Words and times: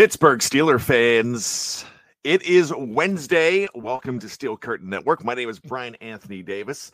Pittsburgh 0.00 0.40
Steeler 0.40 0.80
fans, 0.80 1.84
it 2.24 2.40
is 2.44 2.72
Wednesday. 2.74 3.68
Welcome 3.74 4.18
to 4.20 4.30
Steel 4.30 4.56
Curtain 4.56 4.88
Network. 4.88 5.22
My 5.26 5.34
name 5.34 5.50
is 5.50 5.60
Bryan 5.60 5.94
Anthony 5.96 6.42
Davis. 6.42 6.90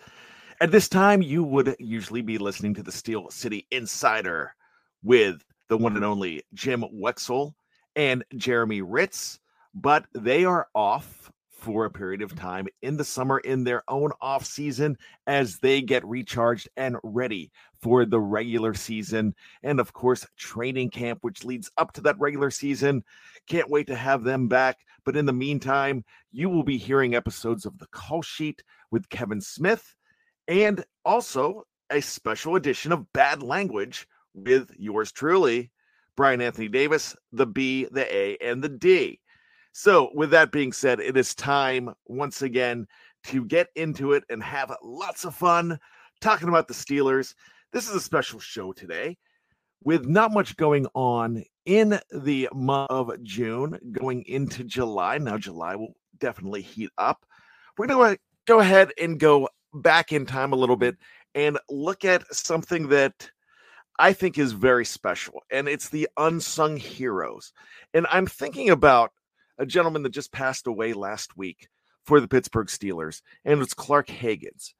At 0.60 0.72
this 0.72 0.88
time, 0.88 1.22
you 1.22 1.44
would 1.44 1.76
usually 1.78 2.20
be 2.20 2.36
listening 2.36 2.74
to 2.74 2.82
the 2.82 2.90
Steel 2.90 3.30
City 3.30 3.64
Insider 3.70 4.56
with 5.04 5.44
the 5.68 5.78
one 5.78 5.94
and 5.94 6.04
only 6.04 6.42
Jim 6.52 6.84
Wexell 6.92 7.54
and 7.94 8.24
Jeremy 8.36 8.80
Hritz, 8.80 9.38
but 9.72 10.06
they 10.12 10.44
are 10.44 10.66
off 10.74 11.30
for 11.48 11.84
a 11.84 11.90
period 11.90 12.22
of 12.22 12.34
time 12.34 12.66
in 12.82 12.96
the 12.96 13.04
summer 13.04 13.38
in 13.38 13.62
their 13.62 13.84
own 13.86 14.10
off 14.20 14.44
season 14.44 14.98
as 15.28 15.60
they 15.60 15.80
get 15.80 16.04
recharged 16.04 16.68
and 16.76 16.96
ready 17.04 17.52
for 17.80 18.04
the 18.04 18.20
regular 18.20 18.74
season 18.74 19.34
and 19.62 19.80
of 19.80 19.92
course 19.92 20.26
training 20.36 20.90
camp 20.90 21.18
which 21.22 21.44
leads 21.44 21.70
up 21.76 21.92
to 21.92 22.00
that 22.00 22.18
regular 22.18 22.50
season 22.50 23.02
can't 23.48 23.70
wait 23.70 23.86
to 23.86 23.94
have 23.94 24.24
them 24.24 24.48
back 24.48 24.78
but 25.04 25.16
in 25.16 25.26
the 25.26 25.32
meantime 25.32 26.04
you 26.32 26.48
will 26.48 26.64
be 26.64 26.78
hearing 26.78 27.14
episodes 27.14 27.64
of 27.66 27.78
the 27.78 27.86
call 27.88 28.22
sheet 28.22 28.62
with 28.90 29.08
Kevin 29.08 29.40
Smith 29.40 29.94
and 30.48 30.84
also 31.04 31.64
a 31.90 32.00
special 32.00 32.56
edition 32.56 32.92
of 32.92 33.12
bad 33.12 33.42
language 33.42 34.06
with 34.34 34.70
yours 34.76 35.12
truly 35.12 35.70
Bryan 36.16 36.40
Anthony 36.40 36.68
Davis 36.68 37.16
the 37.32 37.46
B 37.46 37.86
the 37.90 38.14
A 38.14 38.36
and 38.38 38.62
the 38.62 38.68
D 38.68 39.20
so, 39.78 40.10
with 40.14 40.30
that 40.30 40.52
being 40.52 40.72
said, 40.72 41.00
it 41.00 41.18
is 41.18 41.34
time 41.34 41.92
once 42.06 42.40
again 42.40 42.86
to 43.24 43.44
get 43.44 43.68
into 43.74 44.12
it 44.12 44.24
and 44.30 44.42
have 44.42 44.74
lots 44.82 45.26
of 45.26 45.34
fun 45.34 45.78
talking 46.22 46.48
about 46.48 46.66
the 46.66 46.72
Steelers. 46.72 47.34
This 47.72 47.88
is 47.88 47.94
a 47.94 48.00
special 48.00 48.38
show 48.38 48.72
today 48.72 49.18
with 49.82 50.06
not 50.06 50.32
much 50.32 50.56
going 50.56 50.86
on 50.94 51.44
in 51.66 51.98
the 52.10 52.48
month 52.54 52.90
of 52.90 53.22
June 53.22 53.78
going 53.92 54.22
into 54.26 54.64
July. 54.64 55.18
Now, 55.18 55.36
July 55.36 55.74
will 55.74 55.94
definitely 56.18 56.62
heat 56.62 56.90
up. 56.96 57.26
We're 57.76 57.88
going 57.88 58.14
to 58.14 58.20
go 58.46 58.60
ahead 58.60 58.92
and 59.00 59.18
go 59.18 59.48
back 59.74 60.12
in 60.12 60.24
time 60.26 60.52
a 60.52 60.56
little 60.56 60.76
bit 60.76 60.96
and 61.34 61.58
look 61.68 62.04
at 62.04 62.34
something 62.34 62.88
that 62.88 63.30
I 63.98 64.12
think 64.12 64.38
is 64.38 64.52
very 64.52 64.84
special, 64.84 65.42
and 65.50 65.68
it's 65.68 65.88
the 65.88 66.08
unsung 66.16 66.76
heroes. 66.76 67.52
And 67.94 68.06
I'm 68.10 68.26
thinking 68.26 68.70
about 68.70 69.10
a 69.58 69.66
gentleman 69.66 70.02
that 70.04 70.10
just 70.10 70.32
passed 70.32 70.66
away 70.66 70.92
last 70.92 71.36
week 71.36 71.68
for 72.04 72.20
the 72.20 72.28
Pittsburgh 72.28 72.68
Steelers, 72.68 73.22
and 73.44 73.60
it's 73.60 73.74
Clark 73.74 74.08
Haggans. 74.08 74.74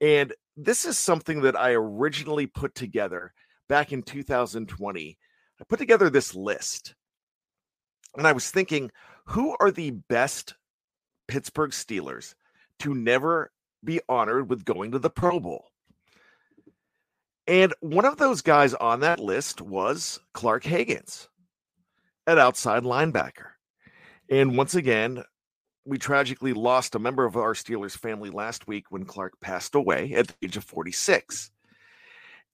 And 0.00 0.32
this 0.56 0.84
is 0.84 0.98
something 0.98 1.42
that 1.42 1.58
I 1.58 1.72
originally 1.72 2.46
put 2.46 2.74
together 2.74 3.32
back 3.68 3.92
in 3.92 4.02
2020. 4.02 5.18
I 5.60 5.64
put 5.64 5.78
together 5.78 6.10
this 6.10 6.34
list, 6.34 6.94
and 8.16 8.26
I 8.26 8.32
was 8.32 8.50
thinking, 8.50 8.90
who 9.26 9.56
are 9.60 9.70
the 9.70 9.90
best 9.90 10.54
Pittsburgh 11.28 11.70
Steelers 11.70 12.34
to 12.80 12.94
never 12.94 13.50
be 13.84 14.00
honored 14.08 14.48
with 14.48 14.64
going 14.64 14.92
to 14.92 14.98
the 14.98 15.10
Pro 15.10 15.40
Bowl? 15.40 15.64
And 17.46 17.72
one 17.80 18.04
of 18.04 18.16
those 18.16 18.42
guys 18.42 18.74
on 18.74 19.00
that 19.00 19.20
list 19.20 19.60
was 19.60 20.18
Clark 20.32 20.64
Haggans 20.64 21.28
an 22.26 22.38
outside 22.38 22.82
linebacker. 22.82 23.50
And 24.28 24.56
once 24.56 24.74
again, 24.74 25.22
we 25.86 25.98
tragically 25.98 26.52
lost 26.52 26.96
a 26.96 26.98
member 26.98 27.24
of 27.24 27.36
our 27.36 27.54
Steelers 27.54 27.96
family 27.96 28.28
last 28.28 28.66
week 28.66 28.86
when 28.90 29.04
Clark 29.04 29.40
passed 29.40 29.74
away 29.74 30.12
at 30.14 30.26
the 30.26 30.34
age 30.42 30.56
of 30.56 30.64
46. 30.64 31.50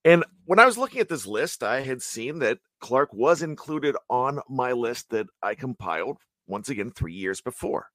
And 0.04 0.24
when 0.44 0.58
I 0.58 0.66
was 0.66 0.76
looking 0.76 1.00
at 1.00 1.08
this 1.08 1.26
list, 1.26 1.62
I 1.62 1.80
had 1.80 2.02
seen 2.02 2.40
that 2.40 2.58
Clark 2.80 3.12
was 3.14 3.42
included 3.42 3.96
on 4.10 4.40
my 4.48 4.72
list 4.72 5.10
that 5.10 5.26
I 5.42 5.54
compiled 5.54 6.18
once 6.46 6.68
again 6.68 6.90
three 6.90 7.14
years 7.14 7.40
before. 7.40 7.88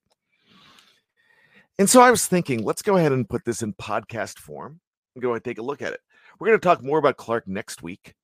And 1.77 1.89
so 1.89 2.01
I 2.01 2.09
was 2.09 2.25
thinking, 2.25 2.63
let's 2.63 2.81
go 2.81 2.97
ahead 2.97 3.11
and 3.11 3.29
put 3.29 3.45
this 3.45 3.61
in 3.61 3.73
podcast 3.73 4.39
form 4.39 4.79
and 5.13 5.21
go 5.21 5.29
ahead 5.29 5.37
and 5.37 5.45
take 5.45 5.59
a 5.59 5.63
look 5.63 5.83
at 5.83 5.93
it. 5.93 5.99
We're 6.39 6.47
going 6.47 6.59
to 6.59 6.63
talk 6.63 6.83
more 6.83 6.97
about 6.97 7.17
Clark 7.17 7.47
next 7.47 7.83
week. 7.83 8.15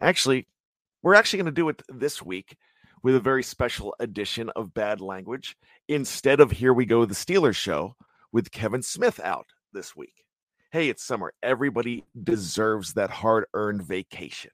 Actually, 0.00 0.46
we're 1.02 1.14
actually 1.14 1.38
going 1.38 1.46
to 1.46 1.52
do 1.52 1.68
it 1.68 1.82
this 1.88 2.22
week 2.22 2.56
with 3.02 3.16
a 3.16 3.20
very 3.20 3.42
special 3.42 3.94
edition 3.98 4.50
of 4.54 4.74
Bad 4.74 5.00
Language 5.00 5.56
instead 5.88 6.40
of 6.40 6.52
Here 6.52 6.72
We 6.72 6.86
Go, 6.86 7.04
the 7.04 7.14
Steelers 7.14 7.56
show 7.56 7.96
with 8.32 8.52
Kevin 8.52 8.82
Smith 8.82 9.18
out 9.20 9.46
this 9.72 9.96
week. 9.96 10.24
Hey, 10.70 10.88
it's 10.88 11.02
summer. 11.02 11.32
Everybody 11.42 12.04
deserves 12.22 12.94
that 12.94 13.10
hard 13.10 13.46
earned 13.54 13.82
vacation. 13.82 14.52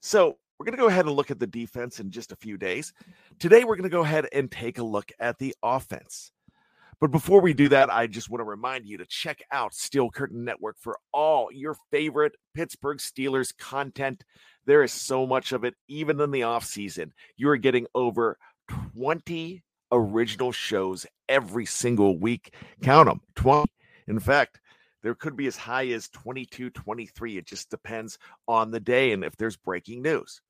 So, 0.00 0.38
we're 0.58 0.66
going 0.66 0.76
to 0.76 0.82
go 0.82 0.88
ahead 0.88 1.06
and 1.06 1.16
look 1.16 1.32
at 1.32 1.40
the 1.40 1.48
defense 1.48 1.98
in 1.98 2.12
just 2.12 2.30
a 2.30 2.36
few 2.36 2.56
days. 2.56 2.92
Today, 3.40 3.64
we're 3.64 3.74
going 3.74 3.90
to 3.90 3.94
go 3.94 4.04
ahead 4.04 4.28
and 4.32 4.50
take 4.50 4.78
a 4.78 4.84
look 4.84 5.10
at 5.18 5.38
the 5.38 5.52
offense. 5.64 6.30
But 7.00 7.10
before 7.10 7.40
we 7.40 7.54
do 7.54 7.68
that, 7.68 7.92
I 7.92 8.06
just 8.06 8.30
want 8.30 8.40
to 8.40 8.44
remind 8.44 8.86
you 8.86 8.98
to 8.98 9.06
check 9.06 9.42
out 9.50 9.74
Steel 9.74 10.10
Curtain 10.10 10.44
Network 10.44 10.76
for 10.80 10.98
all 11.12 11.48
your 11.52 11.76
favorite 11.90 12.34
Pittsburgh 12.54 12.98
Steelers 12.98 13.56
content 13.56 14.24
there 14.66 14.82
is 14.82 14.92
so 14.92 15.26
much 15.26 15.52
of 15.52 15.64
it, 15.64 15.74
even 15.88 16.20
in 16.20 16.30
the 16.30 16.44
off 16.44 16.64
season. 16.64 17.12
You 17.36 17.50
are 17.50 17.56
getting 17.56 17.86
over 17.94 18.38
20 18.96 19.62
original 19.92 20.52
shows 20.52 21.06
every 21.28 21.66
single 21.66 22.18
week. 22.18 22.54
Count 22.82 23.08
them 23.08 23.20
20. 23.36 23.70
In 24.08 24.18
fact, 24.18 24.60
there 25.02 25.14
could 25.14 25.36
be 25.36 25.46
as 25.46 25.56
high 25.56 25.88
as 25.88 26.08
22, 26.08 26.70
23. 26.70 27.36
It 27.36 27.46
just 27.46 27.70
depends 27.70 28.18
on 28.48 28.70
the 28.70 28.80
day 28.80 29.12
and 29.12 29.22
if 29.22 29.36
there's 29.36 29.56
breaking 29.56 30.02
news. 30.02 30.40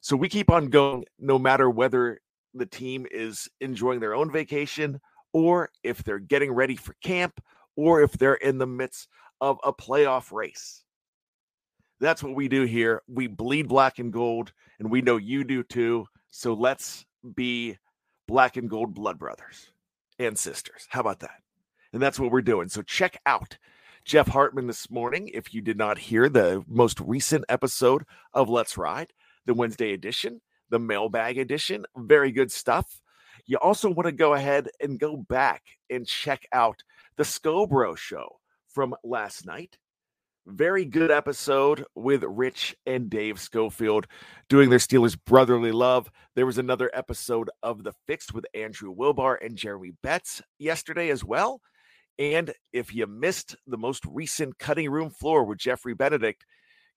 So 0.00 0.16
we 0.16 0.28
keep 0.28 0.50
on 0.50 0.68
going 0.68 1.04
no 1.18 1.38
matter 1.38 1.70
whether 1.70 2.20
the 2.54 2.66
team 2.66 3.06
is 3.10 3.48
enjoying 3.60 4.00
their 4.00 4.14
own 4.14 4.32
vacation 4.32 5.00
or 5.32 5.70
if 5.82 6.02
they're 6.02 6.18
getting 6.18 6.52
ready 6.52 6.76
for 6.76 6.94
camp 7.02 7.40
or 7.76 8.02
if 8.02 8.12
they're 8.12 8.34
in 8.34 8.58
the 8.58 8.66
midst 8.66 9.08
of 9.40 9.58
a 9.64 9.72
playoff 9.72 10.32
race. 10.32 10.84
That's 12.00 12.22
what 12.22 12.34
we 12.34 12.48
do 12.48 12.64
here. 12.64 13.02
We 13.08 13.26
bleed 13.26 13.68
black 13.68 13.98
and 13.98 14.12
gold, 14.12 14.52
and 14.78 14.90
we 14.90 15.02
know 15.02 15.18
you 15.18 15.44
do 15.44 15.62
too. 15.62 16.06
So 16.30 16.54
let's 16.54 17.04
be 17.34 17.76
black 18.26 18.56
and 18.56 18.70
gold 18.70 18.94
blood 18.94 19.18
brothers 19.18 19.72
and 20.18 20.38
sisters. 20.38 20.86
How 20.88 21.00
about 21.00 21.20
that? 21.20 21.42
And 21.92 22.00
that's 22.00 22.18
what 22.18 22.30
we're 22.30 22.40
doing. 22.40 22.68
So 22.68 22.82
check 22.82 23.20
out 23.26 23.58
Jeff 24.04 24.28
Hartman 24.28 24.66
this 24.66 24.90
morning. 24.90 25.30
If 25.34 25.52
you 25.52 25.60
did 25.60 25.76
not 25.76 25.98
hear 25.98 26.28
the 26.28 26.64
most 26.66 27.00
recent 27.00 27.44
episode 27.48 28.04
of 28.32 28.48
Let's 28.48 28.78
Ride, 28.78 29.12
the 29.44 29.54
Wednesday 29.54 29.92
edition, 29.92 30.40
the 30.70 30.78
mailbag 30.78 31.36
edition, 31.36 31.84
very 31.96 32.32
good 32.32 32.50
stuff. 32.52 33.00
You 33.50 33.58
also 33.58 33.90
want 33.90 34.06
to 34.06 34.12
go 34.12 34.34
ahead 34.34 34.68
and 34.80 34.96
go 35.00 35.16
back 35.16 35.64
and 35.90 36.06
check 36.06 36.46
out 36.52 36.84
the 37.16 37.24
Scobro 37.24 37.96
show 37.98 38.38
from 38.68 38.94
last 39.02 39.44
night 39.44 39.76
Very 40.46 40.84
good 40.86 41.10
episode 41.10 41.84
with 41.94 42.24
Rich 42.24 42.76
and 42.86 43.10
Dave 43.10 43.40
Schofield 43.40 44.06
doing 44.48 44.70
their 44.70 44.78
Steelers 44.78 45.18
brotherly 45.26 45.72
love. 45.72 46.10
There 46.36 46.46
was 46.46 46.58
another 46.58 46.90
episode 46.94 47.50
of 47.62 47.84
The 47.84 47.92
Fixed 48.06 48.34
with 48.34 48.46
Andrew 48.54 48.94
Wilbar 48.94 49.38
and 49.44 49.56
Jeremy 49.56 49.92
Betts 50.02 50.42
yesterday 50.58 51.10
as 51.10 51.24
well. 51.24 51.60
And 52.18 52.52
if 52.72 52.94
you 52.94 53.06
missed 53.06 53.56
the 53.66 53.78
most 53.78 54.04
recent 54.06 54.58
cutting 54.58 54.90
room 54.90 55.10
floor 55.10 55.44
with 55.44 55.58
Jeffrey 55.58 55.94
Benedict, 55.94 56.44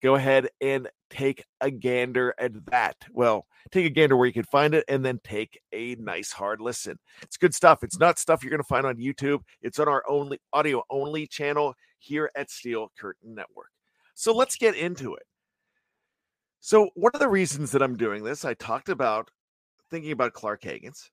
go 0.04 0.16
ahead 0.16 0.50
and 0.62 0.90
take 1.10 1.46
a 1.62 1.72
gander 1.72 2.36
at 2.38 2.66
that. 2.66 2.98
Well, 3.12 3.48
take 3.72 3.86
a 3.86 3.90
gander 3.90 4.18
where 4.18 4.28
you 4.28 4.34
can 4.34 4.44
find 4.44 4.76
it 4.76 4.84
and 4.90 5.04
then 5.04 5.20
take 5.24 5.60
a 5.72 5.96
nice 5.96 6.32
hard 6.32 6.60
listen. 6.60 7.00
It's 7.22 7.38
good 7.38 7.56
stuff. 7.56 7.84
It's 7.84 7.98
not 7.98 8.20
stuff 8.20 8.44
you're 8.44 8.52
going 8.52 8.62
to 8.62 8.68
find 8.68 8.86
on 8.86 8.98
YouTube. 8.98 9.40
It's 9.62 9.80
on 9.80 9.88
our 9.88 10.04
only 10.08 10.40
audio 10.52 10.84
only 10.90 11.26
channel 11.26 11.74
here 12.00 12.30
at 12.36 12.52
Steel 12.52 12.92
Curtain 13.00 13.34
Network. 13.34 13.70
So 14.14 14.36
let's 14.36 14.58
get 14.58 14.76
into 14.76 15.16
it. 15.16 15.24
So, 16.60 16.90
one 16.96 17.12
of 17.14 17.20
the 17.20 17.28
reasons 17.28 17.72
that 17.72 17.82
I'm 17.82 17.98
doing 17.98 18.24
this, 18.24 18.46
I 18.46 18.54
talked 18.54 18.88
about 18.88 19.30
thinking 19.90 20.12
about 20.12 20.34
Clark 20.34 20.64
Haggans 20.64 21.10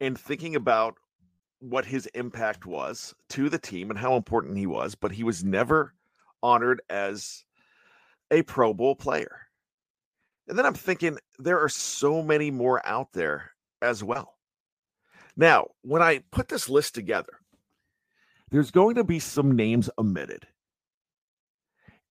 and 0.00 0.18
thinking 0.18 0.54
about 0.54 0.96
what 1.60 1.86
his 1.86 2.06
impact 2.14 2.66
was 2.66 3.14
to 3.30 3.48
the 3.48 3.58
team 3.58 3.88
and 3.88 3.98
how 3.98 4.16
important 4.16 4.58
he 4.58 4.66
was, 4.66 4.94
but 4.94 5.12
he 5.12 5.24
was 5.24 5.44
never 5.44 5.94
honored 6.44 6.82
as 6.88 7.44
a 8.30 8.42
Pro 8.42 8.74
Bowl 8.74 8.94
player. 8.94 9.40
And 10.46 10.58
then 10.58 10.66
I'm 10.66 10.74
thinking 10.74 11.18
there 11.38 11.60
are 11.60 11.70
so 11.70 12.22
many 12.22 12.50
more 12.50 12.86
out 12.86 13.12
there 13.12 13.52
as 13.80 14.04
well. 14.04 14.36
Now, 15.36 15.68
when 15.82 16.02
I 16.02 16.22
put 16.30 16.48
this 16.48 16.68
list 16.68 16.94
together, 16.94 17.40
there's 18.50 18.70
going 18.70 18.96
to 18.96 19.04
be 19.04 19.18
some 19.18 19.56
names 19.56 19.90
omitted. 19.98 20.46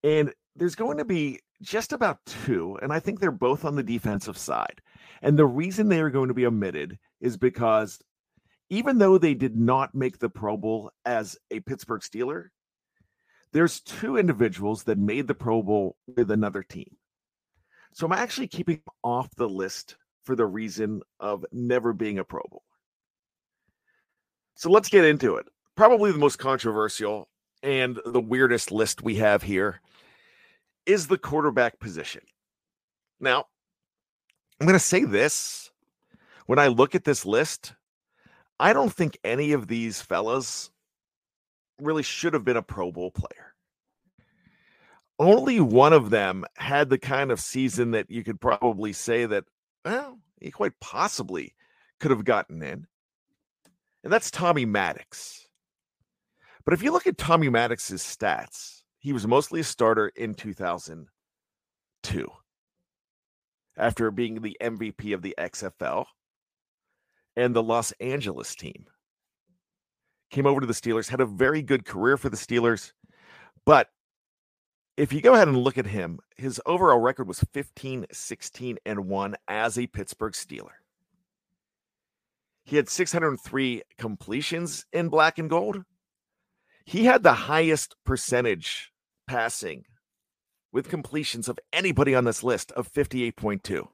And 0.03 0.33
there's 0.55 0.75
going 0.75 0.97
to 0.97 1.05
be 1.05 1.39
just 1.61 1.93
about 1.93 2.19
two, 2.25 2.77
and 2.81 2.91
I 2.91 2.99
think 2.99 3.19
they're 3.19 3.31
both 3.31 3.63
on 3.63 3.75
the 3.75 3.83
defensive 3.83 4.37
side. 4.37 4.81
And 5.21 5.39
the 5.39 5.45
reason 5.45 5.87
they 5.87 6.01
are 6.01 6.09
going 6.09 6.27
to 6.27 6.33
be 6.33 6.45
omitted 6.45 6.99
is 7.21 7.37
because 7.37 8.01
even 8.69 8.97
though 8.97 9.17
they 9.17 9.33
did 9.33 9.55
not 9.55 9.95
make 9.95 10.19
the 10.19 10.29
Pro 10.29 10.57
Bowl 10.57 10.91
as 11.05 11.37
a 11.51 11.61
Pittsburgh 11.61 12.01
Steeler, 12.01 12.47
there's 13.53 13.79
two 13.81 14.17
individuals 14.17 14.83
that 14.83 14.97
made 14.97 15.27
the 15.27 15.35
Pro 15.35 15.61
Bowl 15.61 15.95
with 16.15 16.31
another 16.31 16.63
team. 16.63 16.97
So 17.93 18.05
I'm 18.05 18.13
actually 18.13 18.47
keeping 18.47 18.81
off 19.03 19.29
the 19.35 19.47
list 19.47 19.95
for 20.25 20.35
the 20.35 20.45
reason 20.45 21.01
of 21.19 21.45
never 21.51 21.93
being 21.93 22.17
a 22.17 22.23
Pro 22.23 22.41
Bowl. 22.49 22.63
So 24.55 24.69
let's 24.69 24.89
get 24.89 25.05
into 25.05 25.35
it. 25.35 25.45
Probably 25.75 26.11
the 26.11 26.17
most 26.17 26.39
controversial 26.39 27.29
and 27.61 27.99
the 28.05 28.21
weirdest 28.21 28.71
list 28.71 29.03
we 29.03 29.15
have 29.15 29.43
here 29.43 29.79
is 30.85 31.07
the 31.07 31.17
quarterback 31.17 31.79
position. 31.79 32.21
Now, 33.19 33.45
I'm 34.59 34.67
going 34.67 34.77
to 34.77 34.79
say 34.79 35.05
this 35.05 35.71
when 36.45 36.59
I 36.59 36.67
look 36.67 36.95
at 36.95 37.03
this 37.03 37.25
list, 37.25 37.73
I 38.59 38.73
don't 38.73 38.93
think 38.93 39.17
any 39.23 39.53
of 39.53 39.67
these 39.67 40.01
fellas 40.01 40.71
really 41.81 42.03
should 42.03 42.33
have 42.33 42.45
been 42.45 42.57
a 42.57 42.61
Pro 42.61 42.91
Bowl 42.91 43.11
player. 43.11 43.53
Only 45.19 45.59
one 45.59 45.93
of 45.93 46.09
them 46.09 46.43
had 46.57 46.89
the 46.89 46.97
kind 46.97 47.31
of 47.31 47.39
season 47.39 47.91
that 47.91 48.09
you 48.09 48.23
could 48.23 48.41
probably 48.41 48.93
say 48.93 49.25
that, 49.25 49.45
well, 49.85 50.19
he 50.39 50.51
quite 50.51 50.79
possibly 50.79 51.53
could 51.99 52.11
have 52.11 52.25
gotten 52.25 52.61
in. 52.63 52.87
And 54.03 54.11
that's 54.11 54.31
Tommy 54.31 54.65
Maddox. 54.65 55.47
But 56.65 56.73
if 56.73 56.83
you 56.83 56.91
look 56.91 57.07
at 57.07 57.17
Tommy 57.17 57.49
Maddox's 57.49 58.01
stats, 58.01 58.81
he 58.99 59.13
was 59.13 59.27
mostly 59.27 59.59
a 59.59 59.63
starter 59.63 60.11
in 60.15 60.33
2002 60.33 62.27
after 63.77 64.11
being 64.11 64.41
the 64.41 64.57
MVP 64.61 65.13
of 65.13 65.21
the 65.21 65.35
XFL 65.37 66.05
and 67.35 67.55
the 67.55 67.63
Los 67.63 67.91
Angeles 67.93 68.55
team 68.55 68.85
came 70.33 70.45
over 70.47 70.59
to 70.59 70.67
the 70.67 70.73
Steelers, 70.73 71.09
had 71.09 71.21
a 71.21 71.25
very 71.25 71.61
good 71.61 71.85
career 71.85 72.17
for 72.17 72.27
the 72.27 72.35
Steelers. 72.35 72.91
But 73.65 73.89
if 74.97 75.13
you 75.13 75.21
go 75.21 75.35
ahead 75.35 75.47
and 75.47 75.57
look 75.57 75.77
at 75.77 75.85
him, 75.85 76.19
his 76.35 76.59
overall 76.65 76.99
record 76.99 77.27
was 77.27 77.45
15, 77.53 78.07
16, 78.11 78.79
and 78.85 79.07
1 79.07 79.35
as 79.47 79.77
a 79.77 79.87
Pittsburgh 79.87 80.33
Steeler. 80.33 80.73
He 82.65 82.77
had 82.77 82.89
603 82.89 83.83
completions 83.97 84.85
in 84.91 85.09
black 85.09 85.37
and 85.37 85.49
gold. 85.49 85.83
He 86.83 87.05
had 87.05 87.21
the 87.21 87.33
highest 87.33 87.95
percentage 88.03 88.91
passing 89.27 89.85
with 90.71 90.89
completions 90.89 91.47
of 91.47 91.59
anybody 91.71 92.15
on 92.15 92.25
this 92.25 92.43
list 92.43 92.71
of 92.71 92.91
58.2 92.91 93.87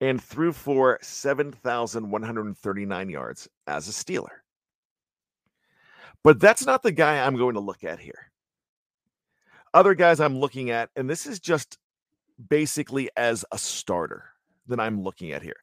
and 0.00 0.22
threw 0.22 0.52
for 0.52 1.00
7,139 1.02 3.10
yards 3.10 3.48
as 3.66 3.88
a 3.88 3.92
Steeler. 3.92 4.42
But 6.28 6.40
that's 6.40 6.66
not 6.66 6.82
the 6.82 6.92
guy 6.92 7.26
I'm 7.26 7.36
going 7.36 7.54
to 7.54 7.60
look 7.60 7.84
at 7.84 7.98
here. 7.98 8.30
Other 9.72 9.94
guys 9.94 10.20
I'm 10.20 10.38
looking 10.38 10.68
at, 10.68 10.90
and 10.94 11.08
this 11.08 11.24
is 11.24 11.40
just 11.40 11.78
basically 12.50 13.08
as 13.16 13.46
a 13.50 13.56
starter 13.56 14.24
that 14.66 14.78
I'm 14.78 15.02
looking 15.02 15.32
at 15.32 15.40
here. 15.40 15.56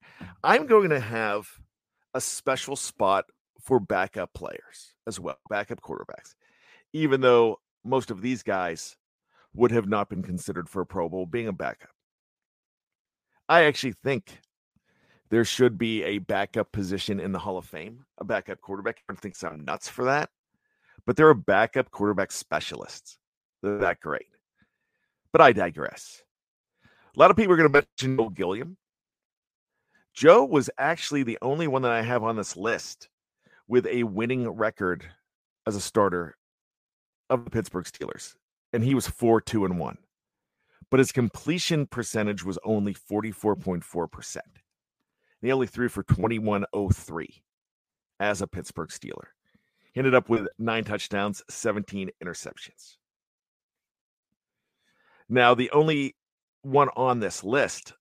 I'm 0.44 0.65
going 0.65 0.89
to 0.89 1.00
have 1.00 1.47
a 2.15 2.19
special 2.19 2.75
spot 2.75 3.25
for 3.62 3.79
backup 3.79 4.33
players 4.33 4.95
as 5.06 5.19
well, 5.19 5.38
backup 5.51 5.81
quarterbacks, 5.81 6.33
even 6.94 7.21
though 7.21 7.59
most 7.83 8.09
of 8.09 8.23
these 8.23 8.41
guys 8.41 8.97
would 9.53 9.69
have 9.69 9.88
not 9.88 10.09
been 10.09 10.23
considered 10.23 10.67
for 10.67 10.81
a 10.81 10.85
Pro 10.88 11.07
Bowl 11.07 11.27
being 11.27 11.47
a 11.47 11.53
backup. 11.53 11.91
I 13.47 13.65
actually 13.65 13.94
think 14.03 14.39
there 15.29 15.45
should 15.45 15.77
be 15.77 16.03
a 16.06 16.17
backup 16.17 16.71
position 16.71 17.19
in 17.19 17.33
the 17.33 17.38
Hall 17.38 17.59
of 17.59 17.67
Fame, 17.67 18.03
a 18.17 18.23
backup 18.23 18.62
quarterback. 18.62 18.97
I 18.97 19.13
don't 19.13 19.21
think 19.21 19.35
I'm 19.44 19.63
nuts 19.63 19.88
for 19.88 20.06
that 20.06 20.31
but 21.06 21.16
there 21.16 21.28
are 21.28 21.31
a 21.31 21.36
backup 21.36 21.92
quarterback 21.92 22.31
specialists. 22.31 23.18
They're 23.62 23.78
that 23.80 24.00
great. 24.00 24.28
But 25.31 25.42
I 25.42 25.52
digress. 25.52 26.24
A 27.16 27.19
lot 27.19 27.31
of 27.31 27.38
people 27.38 27.54
are 27.54 27.57
going 27.57 27.72
to 27.72 27.86
mention 28.00 28.18
Joe 28.18 28.30
Gilliam. 28.30 28.78
Joe 30.13 30.46
was 30.46 30.69
actually 30.78 31.24
the 31.24 31.38
only 31.42 31.68
one 31.68 31.81
that 31.81 31.92
I 31.92 32.02
have 32.02 32.24
on 32.24 32.36
this 32.36 32.56
list 32.56 33.10
with 33.68 33.86
a 33.88 34.04
winning 34.04 34.48
record 34.50 35.06
as 35.68 35.75
a 35.75 35.81
starter 35.81 36.38
of 37.30 37.44
the 37.44 37.51
Pittsburgh 37.51 37.86
Steelers. 37.86 38.36
And 38.72 38.84
he 38.84 38.96
was 38.96 39.08
4 39.08 39.42
2 39.42 39.66
and 39.66 39.80
1. 39.80 39.98
But 40.92 41.00
his 41.00 41.12
completion 41.12 41.88
percentage 41.88 42.44
was 42.44 42.60
only 42.63 42.94
44.4%. 42.94 44.36
And 44.36 44.44
He 45.41 45.51
only 45.51 45.68
threw 45.68 45.89
for 45.89 46.03
2103 46.03 47.44
as 48.20 48.41
a 48.41 48.48
Pittsburgh 48.48 48.89
Steeler. 48.89 49.35
He 49.96 50.00
ended 50.00 50.14
up 50.14 50.28
with 50.28 50.50
nine 50.60 50.84
touchdowns, 50.84 51.42
17 51.50 52.12
interceptions. 52.22 52.98
Now, 55.30 55.56
the 55.56 55.72
only 55.72 56.18
one 56.64 56.90
on 56.98 57.22
this 57.22 57.46
list 57.46 57.94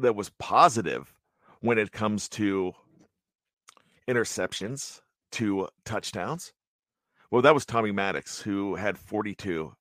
that 0.00 0.16
was 0.16 0.28
positive 0.40 1.14
when 1.60 1.78
it 1.78 1.92
comes 1.92 2.28
to 2.30 2.72
interceptions 4.08 5.00
to 5.32 5.68
touchdowns, 5.84 6.52
well, 7.30 7.42
that 7.42 7.54
was 7.54 7.64
Tommy 7.64 7.92
Maddox, 7.92 8.40
who 8.40 8.74
had 8.74 8.98
42 8.98 9.72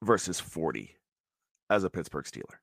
versus 0.00 0.38
40 0.38 0.94
as 1.68 1.82
a 1.82 1.90
Pittsburgh 1.90 2.24
Steeler. 2.24 2.58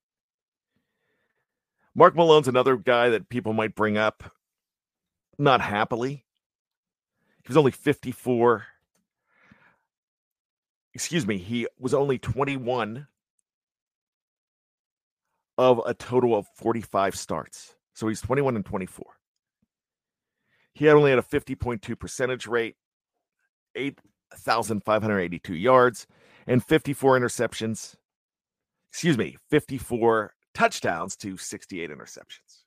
Mark 1.93 2.15
Malone's 2.15 2.47
another 2.47 2.77
guy 2.77 3.09
that 3.09 3.27
people 3.27 3.51
might 3.51 3.75
bring 3.75 3.97
up, 3.97 4.23
not 5.37 5.59
happily, 5.59 6.23
he 7.47 7.51
was 7.51 7.57
only 7.57 7.71
54. 7.71 8.65
Excuse 10.93 11.25
me, 11.25 11.37
he 11.37 11.65
was 11.79 11.93
only 11.93 12.17
21 12.17 13.07
of 15.57 15.81
a 15.85 15.93
total 15.93 16.35
of 16.35 16.45
45 16.55 17.15
starts. 17.15 17.75
So 17.93 18.09
he's 18.09 18.19
21 18.19 18.57
and 18.57 18.65
24. 18.65 19.05
He 20.73 20.85
had 20.85 20.97
only 20.97 21.11
had 21.11 21.19
a 21.19 21.23
50.2 21.23 21.97
percentage 21.97 22.47
rate, 22.47 22.75
8,582 23.75 25.55
yards, 25.55 26.05
and 26.45 26.61
54 26.61 27.17
interceptions. 27.17 27.95
Excuse 28.91 29.17
me, 29.17 29.37
54 29.49 30.33
touchdowns 30.53 31.15
to 31.15 31.37
68 31.37 31.89
interceptions. 31.89 32.65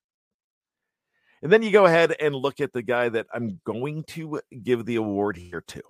And 1.42 1.50
then 1.50 1.62
you 1.62 1.70
go 1.70 1.86
ahead 1.86 2.14
and 2.20 2.34
look 2.34 2.60
at 2.60 2.72
the 2.72 2.82
guy 2.82 3.08
that 3.08 3.26
I'm 3.32 3.60
going 3.64 4.04
to 4.08 4.40
give 4.62 4.84
the 4.84 4.96
award 4.96 5.36
here 5.36 5.62
to. 5.68 5.82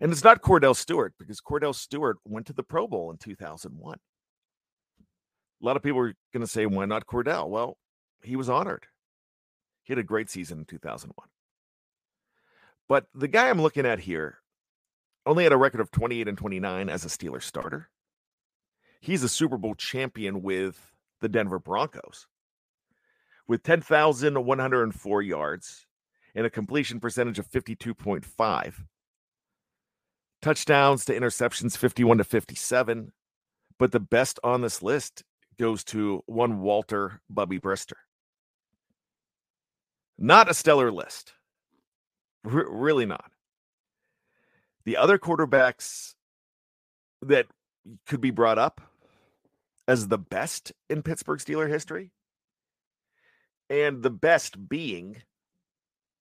And 0.00 0.10
it's 0.10 0.24
not 0.24 0.40
Cordell 0.40 0.74
Stewart 0.74 1.12
because 1.18 1.40
Cordell 1.40 1.74
Stewart 1.74 2.16
went 2.24 2.46
to 2.46 2.54
the 2.54 2.62
Pro 2.62 2.86
Bowl 2.86 3.10
in 3.10 3.18
2001. 3.18 3.98
A 5.62 5.64
lot 5.64 5.76
of 5.76 5.82
people 5.82 6.00
are 6.00 6.14
going 6.32 6.40
to 6.40 6.46
say, 6.46 6.64
why 6.64 6.86
not 6.86 7.06
Cordell? 7.06 7.50
Well, 7.50 7.76
he 8.22 8.34
was 8.34 8.48
honored. 8.48 8.86
He 9.84 9.92
had 9.92 9.98
a 9.98 10.04
great 10.04 10.30
season 10.30 10.60
in 10.60 10.64
2001. 10.64 11.28
But 12.88 13.06
the 13.14 13.28
guy 13.28 13.50
I'm 13.50 13.60
looking 13.60 13.84
at 13.84 14.00
here 14.00 14.38
only 15.26 15.44
had 15.44 15.52
a 15.52 15.58
record 15.58 15.80
of 15.80 15.90
28 15.90 16.28
and 16.28 16.38
29 16.38 16.88
as 16.88 17.04
a 17.04 17.08
Steeler 17.08 17.42
starter. 17.42 17.90
He's 19.00 19.22
a 19.22 19.28
Super 19.28 19.58
Bowl 19.58 19.74
champion 19.74 20.42
with 20.42 20.92
the 21.20 21.28
Denver 21.28 21.58
Broncos 21.58 22.26
with 23.50 23.64
10,104 23.64 25.22
yards 25.22 25.84
and 26.36 26.46
a 26.46 26.50
completion 26.50 27.00
percentage 27.00 27.36
of 27.40 27.50
52.5. 27.50 28.74
Touchdowns 30.40 31.04
to 31.04 31.18
interceptions 31.18 31.76
51 31.76 32.18
to 32.18 32.24
57. 32.24 33.10
But 33.76 33.90
the 33.90 33.98
best 33.98 34.38
on 34.44 34.60
this 34.60 34.84
list 34.84 35.24
goes 35.58 35.82
to 35.86 36.22
one 36.26 36.60
Walter 36.60 37.22
Bubby 37.28 37.58
Brister. 37.58 37.94
Not 40.16 40.48
a 40.48 40.54
stellar 40.54 40.92
list. 40.92 41.32
R- 42.44 42.70
really 42.70 43.04
not. 43.04 43.32
The 44.84 44.96
other 44.96 45.18
quarterbacks 45.18 46.14
that 47.20 47.46
could 48.06 48.20
be 48.20 48.30
brought 48.30 48.58
up 48.58 48.80
as 49.88 50.06
the 50.06 50.18
best 50.18 50.70
in 50.88 51.02
Pittsburgh 51.02 51.40
Steeler 51.40 51.68
history, 51.68 52.12
and 53.70 54.02
the 54.02 54.10
best 54.10 54.68
being, 54.68 55.16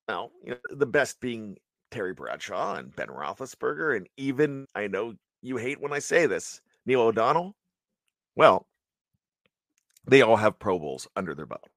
well, 0.07 0.31
you 0.43 0.51
know, 0.51 0.57
the 0.69 0.85
best 0.85 1.19
being 1.19 1.57
Terry 1.91 2.13
Bradshaw 2.13 2.75
and 2.75 2.95
Ben 2.95 3.07
Roethlisberger, 3.07 3.97
and 3.97 4.07
even 4.15 4.67
I 4.75 4.87
know 4.87 5.15
you 5.41 5.57
hate 5.57 5.81
when 5.81 5.91
I 5.91 5.99
say 5.99 6.27
this, 6.27 6.61
Neil 6.85 7.01
O'Donnell. 7.01 7.55
Well, 8.35 8.67
they 10.07 10.21
all 10.21 10.37
have 10.37 10.59
Pro 10.59 10.79
Bowls 10.79 11.07
under 11.15 11.33
their 11.33 11.47
belt. 11.47 11.67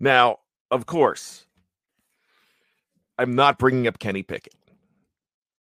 Now, 0.00 0.38
of 0.70 0.86
course, 0.86 1.46
I'm 3.18 3.34
not 3.34 3.58
bringing 3.58 3.86
up 3.86 3.98
Kenny 3.98 4.22
Pickett. 4.22 4.54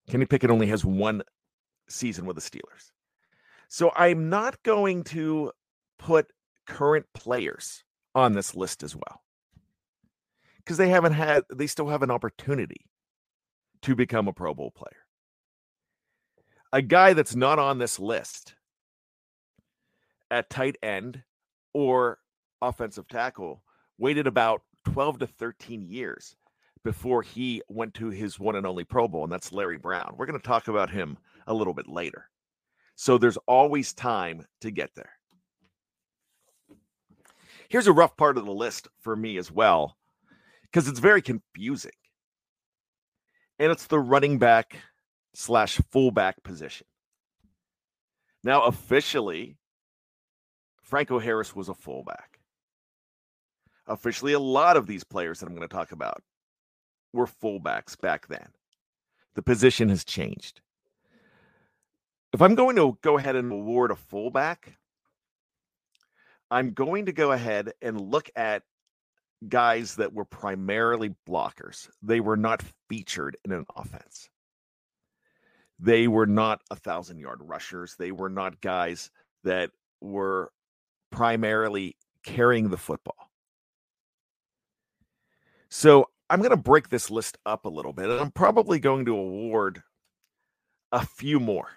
Kenny 0.09 0.25
Pickett 0.25 0.51
only 0.51 0.67
has 0.67 0.83
one 0.83 1.23
season 1.87 2.25
with 2.25 2.35
the 2.35 2.41
Steelers. 2.41 2.91
So 3.67 3.91
I'm 3.95 4.29
not 4.29 4.61
going 4.63 5.03
to 5.05 5.51
put 5.99 6.31
current 6.69 7.05
players 7.13 7.83
on 8.15 8.33
this 8.33 8.55
list 8.55 8.83
as 8.83 8.95
well. 8.95 9.21
Because 10.57 10.77
they 10.77 10.89
haven't 10.89 11.13
had, 11.13 11.43
they 11.53 11.67
still 11.67 11.89
have 11.89 12.03
an 12.03 12.11
opportunity 12.11 12.85
to 13.81 13.95
become 13.95 14.27
a 14.27 14.33
Pro 14.33 14.53
Bowl 14.53 14.71
player. 14.71 15.05
A 16.71 16.81
guy 16.81 17.13
that's 17.13 17.35
not 17.35 17.59
on 17.59 17.79
this 17.79 17.99
list 17.99 18.53
at 20.29 20.49
tight 20.49 20.77
end 20.83 21.23
or 21.73 22.19
offensive 22.61 23.07
tackle 23.07 23.63
waited 23.97 24.27
about 24.27 24.61
12 24.85 25.19
to 25.19 25.27
13 25.27 25.81
years 25.81 26.35
before 26.83 27.21
he 27.21 27.61
went 27.67 27.93
to 27.95 28.09
his 28.09 28.39
one 28.39 28.55
and 28.55 28.65
only 28.65 28.83
Pro 28.83 29.07
Bowl, 29.07 29.23
and 29.23 29.33
that's 29.33 29.51
Larry 29.51 29.77
Brown. 29.77 30.13
We're 30.17 30.27
going 30.27 30.39
to 30.39 30.47
talk 30.47 30.67
about 30.67 30.89
him 30.89 31.17
a 31.47 31.53
little 31.53 31.73
bit 31.73 31.87
later. 31.87 32.29
So 32.95 33.17
there's 33.17 33.37
always 33.47 33.93
time 33.93 34.45
to 34.61 34.71
get 34.71 34.91
there. 34.95 35.18
Here's 37.69 37.87
a 37.87 37.93
rough 37.93 38.17
part 38.17 38.37
of 38.37 38.45
the 38.45 38.51
list 38.51 38.87
for 38.99 39.15
me 39.15 39.37
as 39.37 39.51
well, 39.51 39.95
because 40.63 40.87
it's 40.87 40.99
very 40.99 41.21
confusing. 41.21 41.91
And 43.59 43.71
it's 43.71 43.85
the 43.85 43.99
running 43.99 44.39
back 44.39 44.77
slash 45.35 45.79
fullback 45.91 46.41
position. 46.43 46.87
Now, 48.43 48.63
officially, 48.63 49.57
Franco 50.81 51.19
Harris 51.19 51.55
was 51.55 51.69
a 51.69 51.73
fullback. 51.75 52.39
Officially, 53.85 54.33
a 54.33 54.39
lot 54.39 54.75
of 54.75 54.87
these 54.87 55.03
players 55.03 55.39
that 55.39 55.45
I'm 55.45 55.55
going 55.55 55.67
to 55.67 55.73
talk 55.73 55.91
about 55.91 56.23
were 57.13 57.27
fullbacks 57.27 57.99
back 57.99 58.27
then. 58.27 58.47
The 59.35 59.43
position 59.43 59.89
has 59.89 60.03
changed. 60.03 60.61
If 62.33 62.41
I'm 62.41 62.55
going 62.55 62.75
to 62.77 62.97
go 63.01 63.17
ahead 63.17 63.35
and 63.35 63.51
award 63.51 63.91
a 63.91 63.95
fullback, 63.95 64.77
I'm 66.51 66.73
going 66.73 67.05
to 67.05 67.11
go 67.11 67.31
ahead 67.31 67.73
and 67.81 67.99
look 67.99 68.29
at 68.35 68.63
guys 69.47 69.95
that 69.95 70.13
were 70.13 70.25
primarily 70.25 71.15
blockers. 71.27 71.89
They 72.01 72.19
were 72.19 72.37
not 72.37 72.63
featured 72.89 73.37
in 73.45 73.51
an 73.51 73.65
offense. 73.75 74.29
They 75.79 76.07
were 76.07 76.25
not 76.25 76.61
a 76.69 76.75
thousand 76.75 77.19
yard 77.19 77.39
rushers. 77.41 77.95
They 77.97 78.11
were 78.11 78.29
not 78.29 78.61
guys 78.61 79.11
that 79.43 79.71
were 80.01 80.51
primarily 81.11 81.95
carrying 82.23 82.69
the 82.69 82.77
football. 82.77 83.29
So 85.69 86.09
I'm 86.29 86.39
going 86.39 86.51
to 86.51 86.57
break 86.57 86.89
this 86.89 87.09
list 87.09 87.37
up 87.45 87.65
a 87.65 87.69
little 87.69 87.93
bit, 87.93 88.09
and 88.09 88.19
I'm 88.19 88.31
probably 88.31 88.79
going 88.79 89.05
to 89.05 89.15
award 89.15 89.83
a 90.91 91.05
few 91.05 91.39
more 91.39 91.69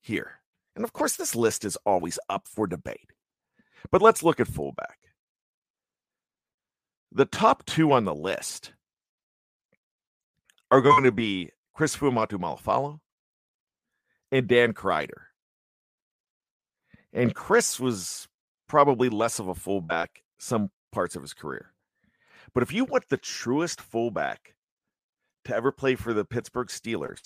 here. 0.00 0.40
And 0.74 0.84
of 0.84 0.92
course, 0.92 1.16
this 1.16 1.34
list 1.34 1.64
is 1.64 1.78
always 1.86 2.18
up 2.28 2.46
for 2.46 2.66
debate. 2.66 3.12
But 3.90 4.02
let's 4.02 4.22
look 4.22 4.40
at 4.40 4.48
fullback. 4.48 4.98
The 7.12 7.24
top 7.24 7.64
two 7.66 7.92
on 7.92 8.04
the 8.04 8.14
list 8.14 8.72
are 10.70 10.80
going 10.80 11.04
to 11.04 11.12
be 11.12 11.50
Chris 11.74 11.96
Fuamatu-Ma'afala 11.96 12.98
and 14.32 14.46
Dan 14.46 14.72
Kreider. 14.72 15.26
And 17.12 17.34
Chris 17.34 17.80
was 17.80 18.28
probably 18.68 19.08
less 19.08 19.38
of 19.38 19.48
a 19.48 19.54
fullback 19.54 20.22
some 20.38 20.70
parts 20.92 21.16
of 21.16 21.22
his 21.22 21.32
career. 21.32 21.72
But 22.52 22.62
if 22.62 22.72
you 22.72 22.84
want 22.84 23.08
the 23.08 23.16
truest 23.16 23.80
fullback 23.80 24.54
to 25.44 25.54
ever 25.54 25.72
play 25.72 25.94
for 25.94 26.12
the 26.12 26.24
Pittsburgh 26.24 26.68
Steelers 26.68 27.20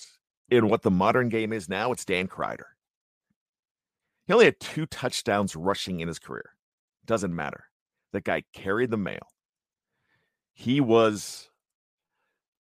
in 0.49 0.69
what 0.69 0.83
the 0.83 0.90
modern 0.90 1.29
game 1.29 1.52
is 1.52 1.69
now, 1.69 1.93
it's 1.93 2.05
Dan 2.05 2.29
Kreider. 2.29 2.64
He 4.30 4.32
only 4.32 4.44
had 4.44 4.60
two 4.60 4.87
touchdowns 4.87 5.56
rushing 5.56 5.99
in 5.99 6.06
his 6.06 6.20
career. 6.20 6.54
Doesn't 7.04 7.34
matter. 7.34 7.64
That 8.12 8.22
guy 8.22 8.44
carried 8.52 8.92
the 8.92 8.96
mail. 8.96 9.26
He 10.52 10.80
was 10.80 11.49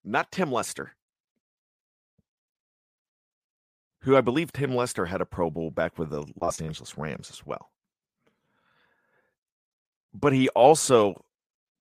not 0.02 0.32
Tim 0.32 0.50
Lester, 0.50 0.96
who 4.00 4.16
I 4.16 4.20
believe 4.20 4.50
Tim 4.50 4.74
Lester 4.74 5.06
had 5.06 5.20
a 5.20 5.24
Pro 5.24 5.48
Bowl 5.48 5.70
back 5.70 5.96
with 5.96 6.10
the 6.10 6.26
Los 6.40 6.60
Angeles 6.60 6.98
Rams 6.98 7.30
as 7.30 7.46
well. 7.46 7.70
But 10.12 10.32
he 10.32 10.48
also 10.48 11.24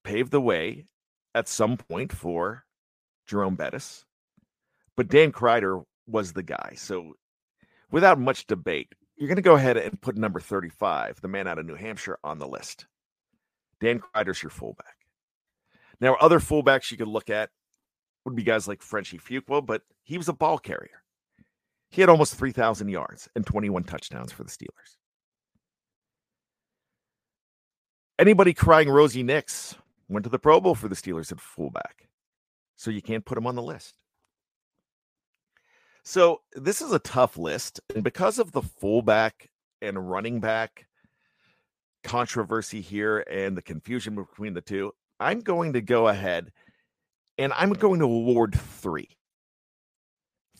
paved 0.04 0.30
the 0.30 0.40
way 0.40 0.86
at 1.34 1.48
some 1.48 1.76
point 1.76 2.12
for 2.12 2.62
Jerome 3.26 3.56
Bettis. 3.56 4.04
But 4.96 5.08
Dan 5.08 5.32
Kreider 5.32 5.82
was 6.06 6.32
the 6.32 6.44
guy. 6.44 6.74
So 6.76 7.14
without 7.90 8.20
much 8.20 8.46
debate, 8.46 8.92
you're 9.20 9.28
going 9.28 9.36
to 9.36 9.42
go 9.42 9.54
ahead 9.54 9.76
and 9.76 10.00
put 10.00 10.16
number 10.16 10.40
35, 10.40 11.20
the 11.20 11.28
man 11.28 11.46
out 11.46 11.58
of 11.58 11.66
New 11.66 11.74
Hampshire, 11.74 12.18
on 12.24 12.38
the 12.38 12.48
list. 12.48 12.86
Dan 13.78 14.00
Kreider's 14.00 14.42
your 14.42 14.48
fullback. 14.48 14.96
Now, 16.00 16.14
other 16.14 16.40
fullbacks 16.40 16.90
you 16.90 16.96
could 16.96 17.06
look 17.06 17.28
at 17.28 17.50
would 18.24 18.34
be 18.34 18.42
guys 18.42 18.66
like 18.66 18.80
Frenchie 18.80 19.18
Fuqua, 19.18 19.64
but 19.64 19.82
he 20.02 20.16
was 20.16 20.30
a 20.30 20.32
ball 20.32 20.58
carrier. 20.58 21.02
He 21.90 22.00
had 22.00 22.08
almost 22.08 22.36
3,000 22.36 22.88
yards 22.88 23.28
and 23.36 23.44
21 23.44 23.84
touchdowns 23.84 24.32
for 24.32 24.42
the 24.42 24.50
Steelers. 24.50 24.96
Anybody 28.18 28.54
crying 28.54 28.88
Rosie 28.88 29.22
Nix 29.22 29.74
went 30.08 30.24
to 30.24 30.30
the 30.30 30.38
Pro 30.38 30.62
Bowl 30.62 30.74
for 30.74 30.88
the 30.88 30.94
Steelers 30.94 31.30
at 31.30 31.40
fullback. 31.40 32.08
So 32.76 32.90
you 32.90 33.02
can't 33.02 33.24
put 33.26 33.36
him 33.36 33.46
on 33.46 33.54
the 33.54 33.62
list. 33.62 33.99
So 36.02 36.40
this 36.54 36.80
is 36.80 36.92
a 36.92 36.98
tough 36.98 37.36
list. 37.36 37.80
And 37.94 38.02
because 38.02 38.38
of 38.38 38.52
the 38.52 38.62
fullback 38.62 39.50
and 39.82 40.10
running 40.10 40.40
back 40.40 40.86
controversy 42.02 42.80
here 42.80 43.24
and 43.30 43.56
the 43.56 43.62
confusion 43.62 44.14
between 44.14 44.54
the 44.54 44.60
two, 44.60 44.92
I'm 45.18 45.40
going 45.40 45.74
to 45.74 45.82
go 45.82 46.08
ahead 46.08 46.50
and 47.38 47.52
I'm 47.52 47.72
going 47.72 48.00
to 48.00 48.06
award 48.06 48.54
three. 48.54 49.08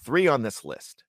Three 0.02 0.28
on 0.28 0.42
this 0.42 0.64
list. 0.64 1.04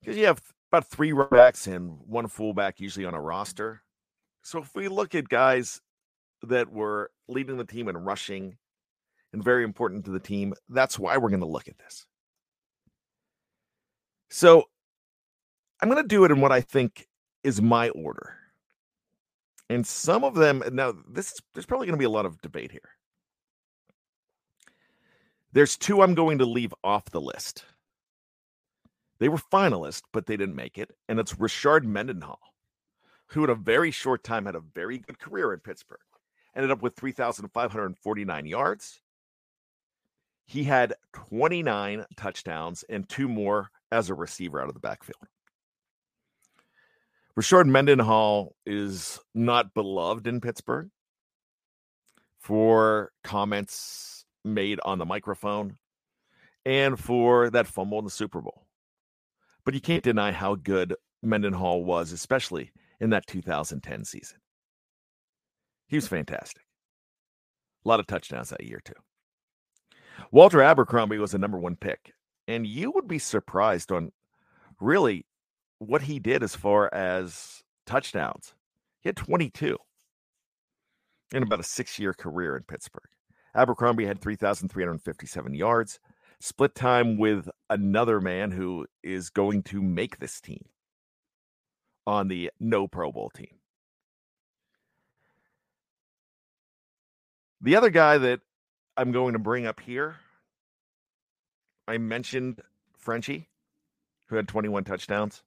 Because 0.00 0.16
you 0.16 0.26
have 0.26 0.40
about 0.70 0.86
three 0.86 1.12
running 1.12 1.30
backs 1.30 1.66
and 1.66 1.98
one 2.06 2.28
fullback 2.28 2.80
usually 2.80 3.06
on 3.06 3.14
a 3.14 3.20
roster. 3.20 3.82
So 4.42 4.60
if 4.60 4.74
we 4.74 4.88
look 4.88 5.14
at 5.14 5.28
guys 5.28 5.80
that 6.42 6.70
were 6.70 7.10
leading 7.26 7.56
the 7.56 7.64
team 7.64 7.88
in 7.88 7.96
rushing 7.96 8.56
and 9.32 9.42
very 9.42 9.64
important 9.64 10.04
to 10.06 10.10
the 10.10 10.20
team, 10.20 10.54
that's 10.68 10.98
why 10.98 11.16
we're 11.16 11.28
going 11.28 11.40
to 11.40 11.46
look 11.46 11.68
at 11.68 11.78
this. 11.78 12.06
So 14.30 14.64
I'm 15.80 15.88
going 15.88 16.02
to 16.02 16.08
do 16.08 16.24
it 16.24 16.30
in 16.30 16.40
what 16.40 16.52
I 16.52 16.60
think 16.60 17.08
is 17.44 17.62
my 17.62 17.88
order. 17.90 18.36
And 19.70 19.86
some 19.86 20.24
of 20.24 20.34
them 20.34 20.62
now 20.72 20.94
this 21.10 21.32
is 21.32 21.40
there's 21.54 21.66
probably 21.66 21.86
going 21.86 21.96
to 21.96 21.98
be 21.98 22.06
a 22.06 22.10
lot 22.10 22.26
of 22.26 22.40
debate 22.40 22.72
here. 22.72 22.90
There's 25.52 25.76
two 25.76 26.02
I'm 26.02 26.14
going 26.14 26.38
to 26.38 26.46
leave 26.46 26.74
off 26.84 27.10
the 27.10 27.20
list. 27.20 27.64
They 29.18 29.28
were 29.28 29.38
finalists, 29.38 30.02
but 30.12 30.26
they 30.26 30.36
didn't 30.36 30.54
make 30.54 30.78
it. 30.78 30.90
And 31.08 31.18
it's 31.18 31.34
Rashard 31.34 31.84
Mendenhall, 31.84 32.40
who 33.26 33.44
in 33.44 33.50
a 33.50 33.54
very 33.54 33.90
short 33.90 34.22
time 34.22 34.46
had 34.46 34.54
a 34.54 34.60
very 34.60 34.98
good 34.98 35.18
career 35.18 35.52
in 35.52 35.60
Pittsburgh. 35.60 35.98
Ended 36.54 36.70
up 36.70 36.82
with 36.82 36.94
3,549 36.96 38.46
yards. 38.46 39.00
He 40.48 40.64
had 40.64 40.94
29 41.12 42.06
touchdowns 42.16 42.82
and 42.88 43.06
two 43.06 43.28
more 43.28 43.70
as 43.92 44.08
a 44.08 44.14
receiver 44.14 44.60
out 44.60 44.68
of 44.68 44.74
the 44.74 44.80
backfield. 44.80 45.20
Rashard 47.38 47.66
Mendenhall 47.66 48.56
is 48.64 49.20
not 49.34 49.74
beloved 49.74 50.26
in 50.26 50.40
Pittsburgh 50.40 50.88
for 52.40 53.12
comments 53.22 54.24
made 54.42 54.80
on 54.84 54.98
the 54.98 55.04
microphone 55.04 55.76
and 56.64 56.98
for 56.98 57.50
that 57.50 57.66
fumble 57.66 57.98
in 57.98 58.06
the 58.06 58.10
Super 58.10 58.40
Bowl. 58.40 58.64
But 59.66 59.74
you 59.74 59.82
can't 59.82 60.02
deny 60.02 60.32
how 60.32 60.54
good 60.54 60.96
Mendenhall 61.22 61.84
was, 61.84 62.10
especially 62.10 62.72
in 63.00 63.10
that 63.10 63.26
2010 63.26 64.04
season. 64.06 64.38
He 65.88 65.96
was 65.96 66.08
fantastic. 66.08 66.62
A 67.84 67.88
lot 67.88 68.00
of 68.00 68.06
touchdowns 68.06 68.48
that 68.48 68.64
year, 68.64 68.80
too. 68.82 68.94
Walter 70.30 70.60
Abercrombie 70.60 71.18
was 71.18 71.32
the 71.32 71.38
number 71.38 71.58
one 71.58 71.76
pick. 71.76 72.12
And 72.46 72.66
you 72.66 72.90
would 72.92 73.08
be 73.08 73.18
surprised 73.18 73.92
on 73.92 74.12
really 74.80 75.26
what 75.78 76.02
he 76.02 76.18
did 76.18 76.42
as 76.42 76.56
far 76.56 76.92
as 76.92 77.62
touchdowns. 77.86 78.54
He 79.00 79.08
had 79.08 79.16
22 79.16 79.76
in 81.32 81.42
about 81.42 81.60
a 81.60 81.64
six 81.64 81.98
year 81.98 82.14
career 82.14 82.56
in 82.56 82.62
Pittsburgh. 82.62 83.08
Abercrombie 83.54 84.06
had 84.06 84.20
3,357 84.20 85.54
yards, 85.54 86.00
split 86.40 86.74
time 86.74 87.18
with 87.18 87.48
another 87.70 88.20
man 88.20 88.50
who 88.50 88.86
is 89.02 89.30
going 89.30 89.62
to 89.64 89.82
make 89.82 90.18
this 90.18 90.40
team 90.40 90.64
on 92.06 92.28
the 92.28 92.50
no 92.60 92.86
Pro 92.86 93.12
Bowl 93.12 93.30
team. 93.30 93.56
The 97.60 97.76
other 97.76 97.90
guy 97.90 98.18
that 98.18 98.40
I'm 98.98 99.12
going 99.12 99.32
to 99.34 99.38
bring 99.38 99.64
up 99.64 99.78
here, 99.78 100.16
I 101.86 101.98
mentioned 101.98 102.60
Frenchie, 102.98 103.48
who 104.26 104.34
had 104.34 104.48
21 104.48 104.82
touchdowns. 104.82 105.44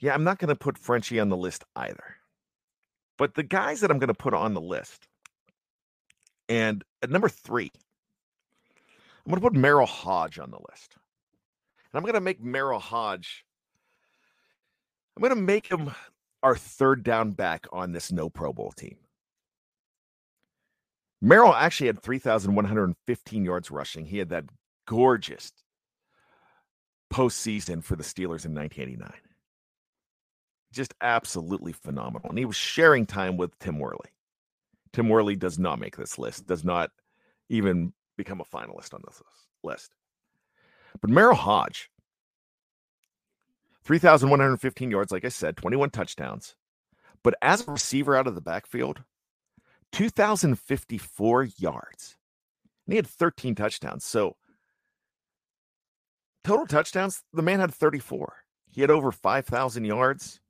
Yeah, 0.00 0.12
I'm 0.12 0.24
not 0.24 0.38
going 0.38 0.48
to 0.48 0.56
put 0.56 0.76
Frenchie 0.76 1.20
on 1.20 1.28
the 1.28 1.36
list 1.36 1.62
either. 1.76 2.16
But 3.16 3.36
the 3.36 3.44
guys 3.44 3.80
that 3.80 3.92
I'm 3.92 4.00
going 4.00 4.08
to 4.08 4.14
put 4.14 4.34
on 4.34 4.54
the 4.54 4.60
list, 4.60 5.06
and 6.48 6.82
at 7.00 7.10
number 7.10 7.28
three, 7.28 7.70
I'm 9.24 9.30
going 9.30 9.40
to 9.40 9.48
put 9.48 9.58
Merril 9.58 9.86
Hoge 9.86 10.40
on 10.40 10.50
the 10.50 10.58
list. 10.68 10.96
And 11.92 11.98
I'm 11.98 12.02
going 12.02 12.14
to 12.14 12.20
make 12.20 12.42
Merril 12.42 12.80
Hoge, 12.80 13.44
I'm 15.16 15.22
going 15.22 15.34
to 15.34 15.40
make 15.40 15.68
him 15.68 15.92
our 16.42 16.56
third 16.56 17.04
down 17.04 17.30
back 17.30 17.66
on 17.72 17.92
this 17.92 18.10
no 18.10 18.28
Pro 18.28 18.52
Bowl 18.52 18.72
team. 18.72 18.96
Merril 21.22 21.54
actually 21.54 21.86
had 21.88 22.02
3,115 22.02 23.44
yards 23.44 23.70
rushing. 23.70 24.04
He 24.04 24.18
had 24.18 24.28
that 24.30 24.44
gorgeous 24.86 25.52
postseason 27.12 27.82
for 27.82 27.96
the 27.96 28.02
Steelers 28.02 28.44
in 28.44 28.54
1989. 28.54 29.10
Just 30.72 30.94
absolutely 31.00 31.72
phenomenal. 31.72 32.28
And 32.28 32.38
he 32.38 32.44
was 32.44 32.56
sharing 32.56 33.06
time 33.06 33.36
with 33.36 33.58
Tim 33.58 33.78
Worley. 33.78 34.10
Tim 34.92 35.08
Worley 35.08 35.36
does 35.36 35.58
not 35.58 35.78
make 35.78 35.96
this 35.96 36.18
list, 36.18 36.46
does 36.46 36.64
not 36.64 36.90
even 37.48 37.92
become 38.16 38.40
a 38.40 38.44
finalist 38.44 38.94
on 38.94 39.02
this 39.06 39.22
list. 39.62 39.94
But 41.00 41.10
Merril 41.10 41.36
Hoge, 41.36 41.90
3,115 43.84 44.90
yards, 44.90 45.12
like 45.12 45.24
I 45.24 45.28
said, 45.28 45.56
21 45.56 45.90
touchdowns. 45.90 46.56
But 47.22 47.34
as 47.42 47.66
a 47.66 47.70
receiver 47.70 48.16
out 48.16 48.26
of 48.26 48.34
the 48.34 48.40
backfield, 48.40 49.02
2,054 49.92 51.44
yards. 51.58 52.16
And 52.86 52.92
he 52.92 52.96
had 52.96 53.06
13 53.06 53.54
touchdowns. 53.54 54.04
So 54.04 54.36
total 56.44 56.66
touchdowns, 56.66 57.22
the 57.32 57.42
man 57.42 57.60
had 57.60 57.74
34. 57.74 58.34
He 58.70 58.80
had 58.80 58.90
over 58.90 59.10
5,000 59.10 59.84
yards. 59.84 60.40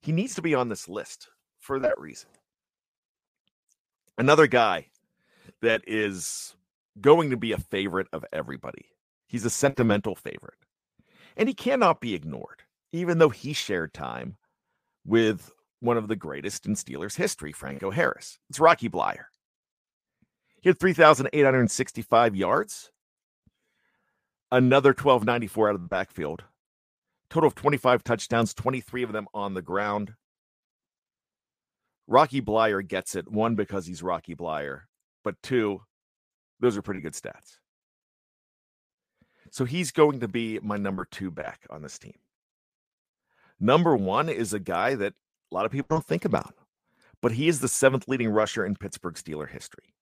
He 0.00 0.12
needs 0.12 0.34
to 0.34 0.42
be 0.42 0.54
on 0.54 0.68
this 0.68 0.88
list 0.88 1.28
for 1.58 1.78
that 1.78 1.98
reason. 1.98 2.30
Another 4.18 4.46
guy 4.46 4.88
that 5.60 5.82
is 5.86 6.54
going 7.00 7.30
to 7.30 7.36
be 7.36 7.52
a 7.52 7.58
favorite 7.58 8.08
of 8.12 8.24
everybody. 8.32 8.86
He's 9.26 9.44
a 9.44 9.50
sentimental 9.50 10.14
favorite. 10.14 10.58
And 11.36 11.48
he 11.48 11.54
cannot 11.54 12.00
be 12.00 12.14
ignored, 12.14 12.62
even 12.92 13.18
though 13.18 13.30
he 13.30 13.52
shared 13.52 13.94
time 13.94 14.36
with 15.06 15.50
one 15.82 15.96
of 15.96 16.06
the 16.08 16.16
greatest 16.16 16.64
in 16.66 16.74
Steelers 16.74 17.16
history, 17.16 17.52
Franco 17.52 17.90
Harris. 17.90 18.38
It's 18.48 18.60
Rocky 18.60 18.88
Bleier. 18.88 19.24
He 20.60 20.68
had 20.68 20.78
3,865 20.78 22.36
yards, 22.36 22.92
another 24.52 24.90
1294 24.90 25.68
out 25.68 25.74
of 25.74 25.82
the 25.82 25.88
backfield, 25.88 26.44
total 27.28 27.48
of 27.48 27.56
25 27.56 28.04
touchdowns, 28.04 28.54
23 28.54 29.02
of 29.02 29.12
them 29.12 29.26
on 29.34 29.54
the 29.54 29.62
ground. 29.62 30.14
Rocky 32.06 32.40
Bleier 32.40 32.86
gets 32.86 33.16
it, 33.16 33.30
one, 33.30 33.56
because 33.56 33.86
he's 33.86 34.04
Rocky 34.04 34.36
Bleier, 34.36 34.82
but 35.24 35.34
two, 35.42 35.82
those 36.60 36.76
are 36.76 36.82
pretty 36.82 37.00
good 37.00 37.14
stats. 37.14 37.58
So 39.50 39.64
he's 39.64 39.90
going 39.90 40.20
to 40.20 40.28
be 40.28 40.60
my 40.62 40.76
number 40.76 41.06
two 41.10 41.32
back 41.32 41.66
on 41.70 41.82
this 41.82 41.98
team. 41.98 42.18
Number 43.58 43.96
one 43.96 44.28
is 44.28 44.52
a 44.52 44.60
guy 44.60 44.94
that 44.94 45.14
a 45.52 45.54
lot 45.54 45.66
of 45.66 45.72
people 45.72 45.88
don't 45.90 46.06
think 46.06 46.24
about. 46.24 46.54
But 47.20 47.32
he 47.32 47.46
is 47.46 47.60
the 47.60 47.68
seventh 47.68 48.08
leading 48.08 48.30
rusher 48.30 48.64
in 48.64 48.74
Pittsburgh 48.74 49.14
Steeler 49.14 49.48
history. 49.48 49.94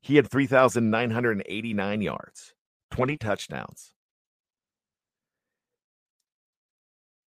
He 0.00 0.16
had 0.16 0.28
3,989 0.28 2.02
yards, 2.02 2.54
20 2.90 3.16
touchdowns, 3.18 3.92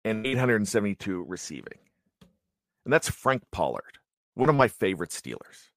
and 0.06 0.26
872 0.26 1.26
receiving. 1.28 1.80
And 2.86 2.94
that's 2.94 3.10
Frank 3.10 3.44
Pollard, 3.52 3.98
one 4.36 4.50
of 4.50 4.56
my 4.56 4.68
favorite 4.68 5.10
Steelers. 5.10 5.70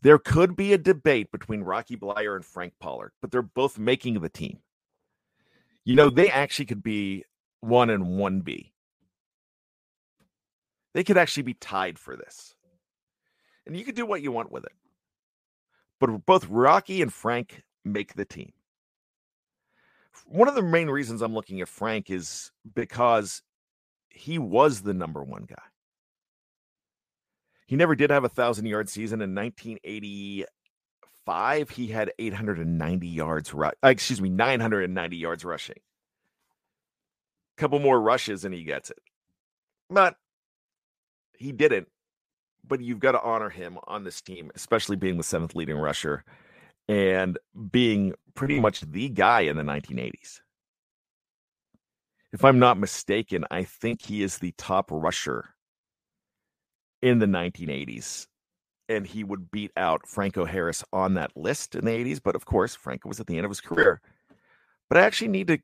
There 0.00 0.18
could 0.18 0.56
be 0.56 0.72
a 0.72 0.78
debate 0.78 1.30
between 1.30 1.62
Rocky 1.62 1.96
Bleier 1.96 2.34
and 2.34 2.44
Frank 2.44 2.74
Pollard, 2.80 3.12
but 3.20 3.30
they're 3.30 3.42
both 3.42 3.78
making 3.78 4.20
the 4.20 4.28
team. 4.28 4.60
You 5.84 5.96
know, 5.96 6.08
they 6.08 6.30
actually 6.30 6.66
could 6.66 6.82
be 6.82 7.24
one 7.60 7.90
and 7.90 8.16
one 8.16 8.40
B. 8.40 8.72
They 10.98 11.04
could 11.04 11.16
actually 11.16 11.44
be 11.44 11.54
tied 11.54 11.96
for 11.96 12.16
this. 12.16 12.56
And 13.64 13.76
you 13.76 13.84
could 13.84 13.94
do 13.94 14.04
what 14.04 14.20
you 14.20 14.32
want 14.32 14.50
with 14.50 14.64
it. 14.64 14.72
But 16.00 16.26
both 16.26 16.48
Rocky 16.48 17.00
and 17.02 17.12
Frank 17.12 17.62
make 17.84 18.14
the 18.14 18.24
team. 18.24 18.52
One 20.26 20.48
of 20.48 20.56
the 20.56 20.62
main 20.62 20.90
reasons 20.90 21.22
I'm 21.22 21.34
looking 21.34 21.60
at 21.60 21.68
Frank 21.68 22.10
is 22.10 22.50
because 22.74 23.42
he 24.10 24.40
was 24.40 24.80
the 24.80 24.92
number 24.92 25.22
one 25.22 25.44
guy. 25.44 25.62
He 27.68 27.76
never 27.76 27.94
did 27.94 28.10
have 28.10 28.24
a 28.24 28.28
thousand 28.28 28.66
yard 28.66 28.88
season 28.88 29.22
in 29.22 29.36
1985. 29.36 31.70
He 31.70 31.86
had 31.86 32.10
890 32.18 33.06
yards, 33.06 33.54
ru- 33.54 33.70
uh, 33.84 33.84
excuse 33.84 34.20
me, 34.20 34.30
990 34.30 35.16
yards 35.16 35.44
rushing. 35.44 35.78
Couple 37.56 37.78
more 37.78 38.00
rushes 38.00 38.44
and 38.44 38.52
he 38.52 38.64
gets 38.64 38.90
it. 38.90 38.98
But 39.88 40.16
he 41.38 41.52
didn't, 41.52 41.88
but 42.66 42.80
you've 42.80 43.00
got 43.00 43.12
to 43.12 43.22
honor 43.22 43.50
him 43.50 43.78
on 43.86 44.04
this 44.04 44.20
team, 44.20 44.50
especially 44.54 44.96
being 44.96 45.16
the 45.16 45.22
seventh 45.22 45.54
leading 45.54 45.78
rusher 45.78 46.24
and 46.88 47.38
being 47.70 48.14
pretty 48.34 48.60
much 48.60 48.80
the 48.80 49.08
guy 49.08 49.40
in 49.40 49.56
the 49.56 49.62
1980s. 49.62 50.40
If 52.32 52.44
I'm 52.44 52.58
not 52.58 52.78
mistaken, 52.78 53.44
I 53.50 53.64
think 53.64 54.02
he 54.02 54.22
is 54.22 54.38
the 54.38 54.52
top 54.58 54.90
rusher 54.90 55.54
in 57.00 57.18
the 57.18 57.26
1980s. 57.26 58.26
And 58.90 59.06
he 59.06 59.22
would 59.22 59.50
beat 59.50 59.70
out 59.76 60.06
Franco 60.06 60.46
Harris 60.46 60.82
on 60.92 61.14
that 61.14 61.36
list 61.36 61.74
in 61.74 61.84
the 61.84 61.90
80s. 61.90 62.20
But 62.22 62.34
of 62.34 62.46
course, 62.46 62.74
Franco 62.74 63.08
was 63.08 63.20
at 63.20 63.26
the 63.26 63.36
end 63.36 63.44
of 63.44 63.50
his 63.50 63.60
career. 63.60 64.00
But 64.88 64.98
I 64.98 65.02
actually 65.02 65.28
need 65.28 65.48
to 65.48 65.58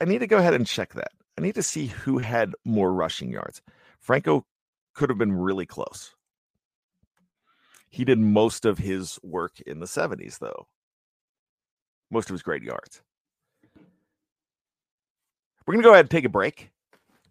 I 0.00 0.04
need 0.04 0.18
to 0.18 0.26
go 0.26 0.36
ahead 0.36 0.54
and 0.54 0.66
check 0.66 0.92
that. 0.94 1.12
I 1.38 1.42
need 1.42 1.54
to 1.54 1.62
see 1.62 1.86
who 1.86 2.18
had 2.18 2.54
more 2.64 2.92
rushing 2.92 3.30
yards. 3.30 3.62
Franco 4.00 4.44
could 4.96 5.10
have 5.10 5.18
been 5.18 5.32
really 5.32 5.66
close. 5.66 6.14
He 7.90 8.04
did 8.04 8.18
most 8.18 8.64
of 8.64 8.78
his 8.78 9.18
work 9.22 9.60
in 9.60 9.78
the 9.78 9.86
70s, 9.86 10.38
though. 10.38 10.66
Most 12.10 12.28
of 12.28 12.34
his 12.34 12.42
great 12.42 12.62
yards. 12.62 13.02
We're 15.66 15.74
going 15.74 15.82
to 15.82 15.86
go 15.86 15.92
ahead 15.92 16.04
and 16.04 16.10
take 16.10 16.24
a 16.24 16.30
break, 16.30 16.70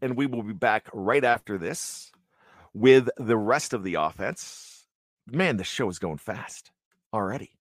and 0.02 0.16
we 0.16 0.26
will 0.26 0.44
be 0.44 0.54
back 0.54 0.88
right 0.94 1.24
after 1.24 1.58
this 1.58 2.12
with 2.74 3.10
the 3.18 3.38
rest 3.38 3.74
of 3.74 3.84
the 3.84 3.96
offense. 3.96 4.86
Man, 5.28 5.58
the 5.58 5.64
show 5.64 5.90
is 5.90 6.00
going 6.00 6.18
fast 6.18 6.72
already. 7.14 7.52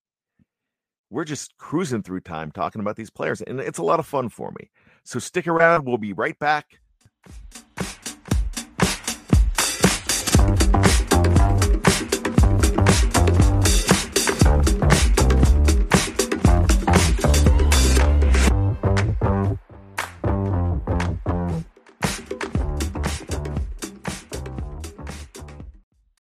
We're 1.10 1.24
just 1.24 1.56
cruising 1.56 2.02
through 2.02 2.20
time 2.20 2.50
talking 2.50 2.80
about 2.80 2.96
these 2.96 3.10
players, 3.10 3.40
and 3.40 3.60
it's 3.60 3.78
a 3.78 3.84
lot 3.84 4.00
of 4.00 4.06
fun 4.06 4.28
for 4.28 4.52
me. 4.58 4.70
So 5.04 5.18
stick 5.18 5.46
around. 5.46 5.86
We'll 5.86 5.98
be 5.98 6.12
right 6.12 6.38
back. 6.38 6.80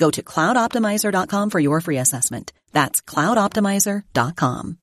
Go 0.00 0.10
to 0.10 0.22
cloudoptimizer.com 0.22 1.50
for 1.50 1.60
your 1.60 1.80
free 1.82 1.98
assessment. 1.98 2.52
That's 2.72 3.02
cloudoptimizer.com. 3.02 4.78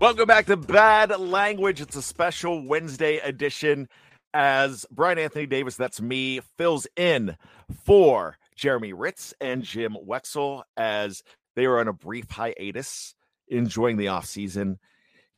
Welcome 0.00 0.26
back 0.26 0.46
to 0.46 0.56
Bad 0.56 1.18
Language. 1.20 1.80
It's 1.80 1.96
a 1.96 2.02
special 2.02 2.66
Wednesday 2.66 3.18
edition 3.18 3.88
as 4.34 4.86
Bryan 4.90 5.18
Anthony 5.18 5.46
Davis, 5.46 5.76
that's 5.76 6.00
me, 6.00 6.40
fills 6.56 6.86
in 6.96 7.36
for 7.84 8.37
Jeremy 8.58 8.90
Hritz 8.90 9.32
and 9.40 9.62
Jim 9.62 9.96
Wexell 10.06 10.62
as 10.76 11.22
they 11.56 11.64
are 11.64 11.80
on 11.80 11.88
a 11.88 11.92
brief 11.92 12.30
hiatus, 12.30 13.14
enjoying 13.48 13.96
the 13.96 14.06
offseason. 14.06 14.76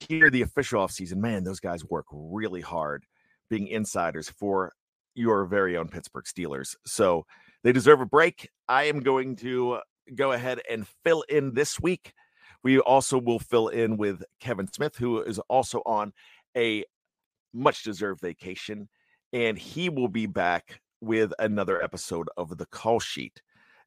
Here, 0.00 0.30
the 0.30 0.42
official 0.42 0.84
offseason, 0.84 1.16
man, 1.16 1.44
those 1.44 1.60
guys 1.60 1.84
work 1.84 2.06
really 2.10 2.62
hard 2.62 3.04
being 3.48 3.68
insiders 3.68 4.28
for 4.28 4.72
your 5.14 5.44
very 5.44 5.76
own 5.76 5.88
Pittsburgh 5.88 6.24
Steelers. 6.24 6.74
So 6.86 7.26
they 7.62 7.72
deserve 7.72 8.00
a 8.00 8.06
break. 8.06 8.48
I 8.68 8.84
am 8.84 9.00
going 9.00 9.36
to 9.36 9.80
go 10.14 10.32
ahead 10.32 10.60
and 10.68 10.86
fill 11.04 11.22
in 11.28 11.54
this 11.54 11.78
week 11.78 12.14
we 12.62 12.78
also 12.78 13.18
will 13.18 13.38
fill 13.38 13.68
in 13.68 13.96
with 13.96 14.22
Kevin 14.40 14.70
Smith, 14.70 14.96
who 14.96 15.22
is 15.22 15.38
also 15.48 15.82
on 15.86 16.12
a 16.56 16.84
much 17.52 17.82
deserved 17.82 18.20
vacation, 18.20 18.88
and 19.32 19.58
he 19.58 19.88
will 19.88 20.08
be 20.08 20.26
back 20.26 20.80
with 21.00 21.32
another 21.38 21.82
episode 21.82 22.28
of 22.36 22.56
the 22.56 22.66
call 22.66 23.00
sheet 23.00 23.42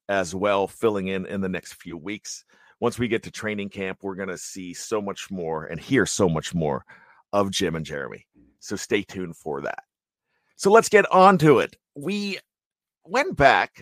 as 0.09 0.35
well, 0.35 0.67
filling 0.67 1.07
in 1.07 1.25
in 1.25 1.41
the 1.41 1.49
next 1.49 1.73
few 1.73 1.97
weeks. 1.97 2.45
Once 2.79 2.99
we 2.99 3.07
get 3.07 3.23
to 3.23 3.31
training 3.31 3.69
camp, 3.69 3.99
we're 4.01 4.15
going 4.15 4.29
to 4.29 4.37
see 4.37 4.73
so 4.73 5.01
much 5.01 5.31
more 5.31 5.65
and 5.65 5.79
hear 5.79 6.05
so 6.05 6.27
much 6.27 6.53
more 6.53 6.85
of 7.31 7.51
Jim 7.51 7.75
and 7.75 7.85
Jeremy. 7.85 8.25
So 8.59 8.75
stay 8.75 9.03
tuned 9.03 9.37
for 9.37 9.61
that. 9.61 9.83
So 10.55 10.71
let's 10.71 10.89
get 10.89 11.09
on 11.11 11.37
to 11.39 11.59
it. 11.59 11.75
We 11.95 12.39
went 13.05 13.35
back, 13.35 13.81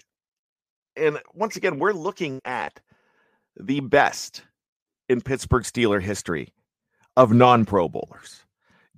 and 0.96 1.20
once 1.34 1.56
again, 1.56 1.80
we're 1.80 1.94
looking 1.94 2.42
at 2.46 2.80
the 3.60 3.80
best 3.80 4.44
in 5.10 5.22
Pittsburgh 5.22 5.64
Steeler 5.64 6.02
history 6.02 6.54
of 7.18 7.34
non 7.34 7.66
Pro 7.66 7.90
Bowlers, 7.90 8.46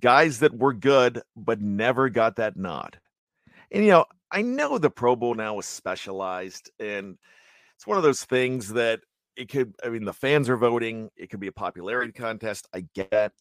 guys 0.00 0.38
that 0.40 0.56
were 0.56 0.72
good 0.72 1.20
but 1.36 1.60
never 1.60 2.08
got 2.08 2.36
that 2.36 2.56
nod. 2.56 2.98
And, 3.70 3.84
you 3.84 3.90
know, 3.90 4.06
I 4.34 4.42
know 4.42 4.78
the 4.78 4.90
Pro 4.90 5.14
Bowl 5.14 5.34
now 5.34 5.60
is 5.60 5.66
specialized, 5.66 6.68
and 6.80 7.16
it's 7.76 7.86
one 7.86 7.96
of 7.96 8.02
those 8.02 8.24
things 8.24 8.72
that 8.72 9.00
it 9.36 9.48
could, 9.48 9.74
I 9.84 9.90
mean, 9.90 10.04
the 10.04 10.12
fans 10.12 10.48
are 10.48 10.56
voting, 10.56 11.08
it 11.16 11.30
could 11.30 11.38
be 11.38 11.46
a 11.46 11.52
popularity 11.52 12.12
contest. 12.12 12.68
I 12.74 12.84
get. 12.94 13.32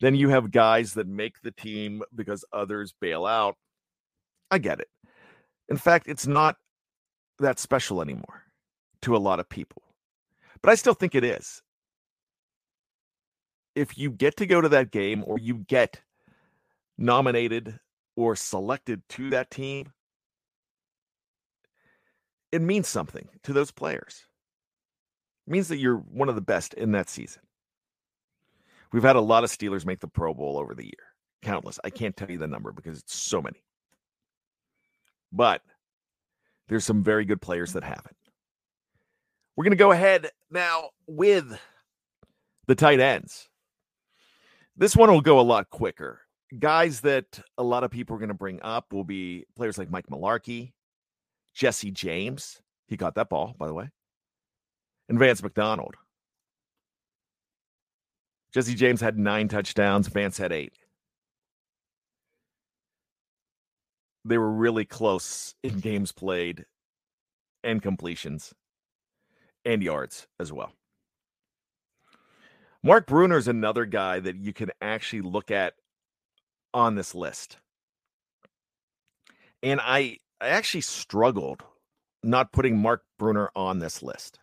Then 0.00 0.14
you 0.14 0.30
have 0.30 0.50
guys 0.50 0.94
that 0.94 1.06
make 1.06 1.42
the 1.42 1.50
team 1.50 2.02
because 2.14 2.42
others 2.54 2.94
bail 2.98 3.26
out. 3.26 3.56
I 4.50 4.56
get 4.56 4.80
it. 4.80 4.88
In 5.68 5.76
fact, 5.76 6.06
it's 6.08 6.26
not 6.26 6.56
that 7.38 7.58
special 7.58 8.00
anymore 8.00 8.44
to 9.02 9.14
a 9.14 9.18
lot 9.18 9.40
of 9.40 9.48
people. 9.50 9.82
But 10.62 10.70
I 10.70 10.74
still 10.74 10.94
think 10.94 11.14
it 11.14 11.24
is 11.24 11.62
if 13.74 13.98
you 13.98 14.10
get 14.10 14.36
to 14.38 14.46
go 14.46 14.60
to 14.60 14.70
that 14.70 14.90
game 14.90 15.22
or 15.26 15.38
you 15.38 15.56
get 15.68 16.00
nominated 16.96 17.78
or 18.16 18.34
selected 18.34 19.02
to 19.10 19.30
that 19.30 19.50
team, 19.50 19.92
it 22.52 22.62
means 22.62 22.88
something 22.88 23.28
to 23.44 23.52
those 23.52 23.70
players. 23.70 24.26
It 25.46 25.50
means 25.50 25.68
that 25.68 25.78
you're 25.78 25.96
one 25.96 26.28
of 26.28 26.34
the 26.34 26.40
best 26.40 26.74
in 26.74 26.92
that 26.92 27.08
season. 27.08 27.42
We've 28.92 29.02
had 29.02 29.16
a 29.16 29.20
lot 29.20 29.44
of 29.44 29.50
Steelers 29.50 29.84
make 29.84 30.00
the 30.00 30.08
Pro 30.08 30.32
Bowl 30.32 30.58
over 30.58 30.74
the 30.74 30.84
year. 30.84 30.92
Countless. 31.42 31.78
I 31.84 31.90
can't 31.90 32.16
tell 32.16 32.30
you 32.30 32.38
the 32.38 32.46
number 32.46 32.72
because 32.72 32.98
it's 32.98 33.14
so 33.14 33.42
many. 33.42 33.62
But 35.30 35.62
there's 36.68 36.84
some 36.84 37.02
very 37.02 37.24
good 37.24 37.40
players 37.40 37.74
that 37.74 37.84
haven't. 37.84 38.16
We're 39.56 39.64
going 39.64 39.72
to 39.72 39.76
go 39.76 39.92
ahead 39.92 40.30
now 40.50 40.90
with 41.06 41.58
the 42.66 42.74
tight 42.74 43.00
ends. 43.00 43.48
This 44.76 44.94
one 44.94 45.10
will 45.10 45.20
go 45.20 45.40
a 45.40 45.42
lot 45.42 45.68
quicker. 45.70 46.20
Guys 46.58 47.00
that 47.02 47.40
a 47.58 47.62
lot 47.62 47.84
of 47.84 47.90
people 47.90 48.16
are 48.16 48.20
going 48.20 48.28
to 48.28 48.34
bring 48.34 48.60
up 48.62 48.92
will 48.92 49.04
be 49.04 49.44
players 49.56 49.76
like 49.76 49.90
Mike 49.90 50.06
Mularkey, 50.06 50.72
Jesse 51.58 51.90
James. 51.90 52.62
He 52.86 52.96
got 52.96 53.16
that 53.16 53.28
ball, 53.28 53.54
by 53.58 53.66
the 53.66 53.74
way, 53.74 53.90
and 55.08 55.18
Vance 55.18 55.42
McDonald. 55.42 55.96
Jesse 58.54 58.76
James 58.76 59.00
had 59.00 59.18
nine 59.18 59.48
touchdowns, 59.48 60.06
Vance 60.06 60.38
had 60.38 60.52
eight. 60.52 60.72
They 64.24 64.38
were 64.38 64.52
really 64.52 64.84
close 64.84 65.54
in 65.64 65.80
games 65.80 66.12
played 66.12 66.64
and 67.64 67.82
completions 67.82 68.54
and 69.64 69.82
yards 69.82 70.28
as 70.38 70.52
well. 70.52 70.72
Mark 72.84 73.06
Bruener 73.06 73.36
is 73.36 73.48
another 73.48 73.84
guy 73.84 74.20
that 74.20 74.36
you 74.36 74.52
can 74.52 74.70
actually 74.80 75.22
look 75.22 75.50
at 75.50 75.74
on 76.72 76.94
this 76.94 77.14
list. 77.14 77.58
And 79.62 79.80
I 79.82 80.18
I 80.40 80.48
actually 80.48 80.82
struggled 80.82 81.64
not 82.22 82.52
putting 82.52 82.78
Mark 82.78 83.02
Bruener 83.20 83.48
on 83.56 83.78
this 83.78 84.02
list. 84.02 84.38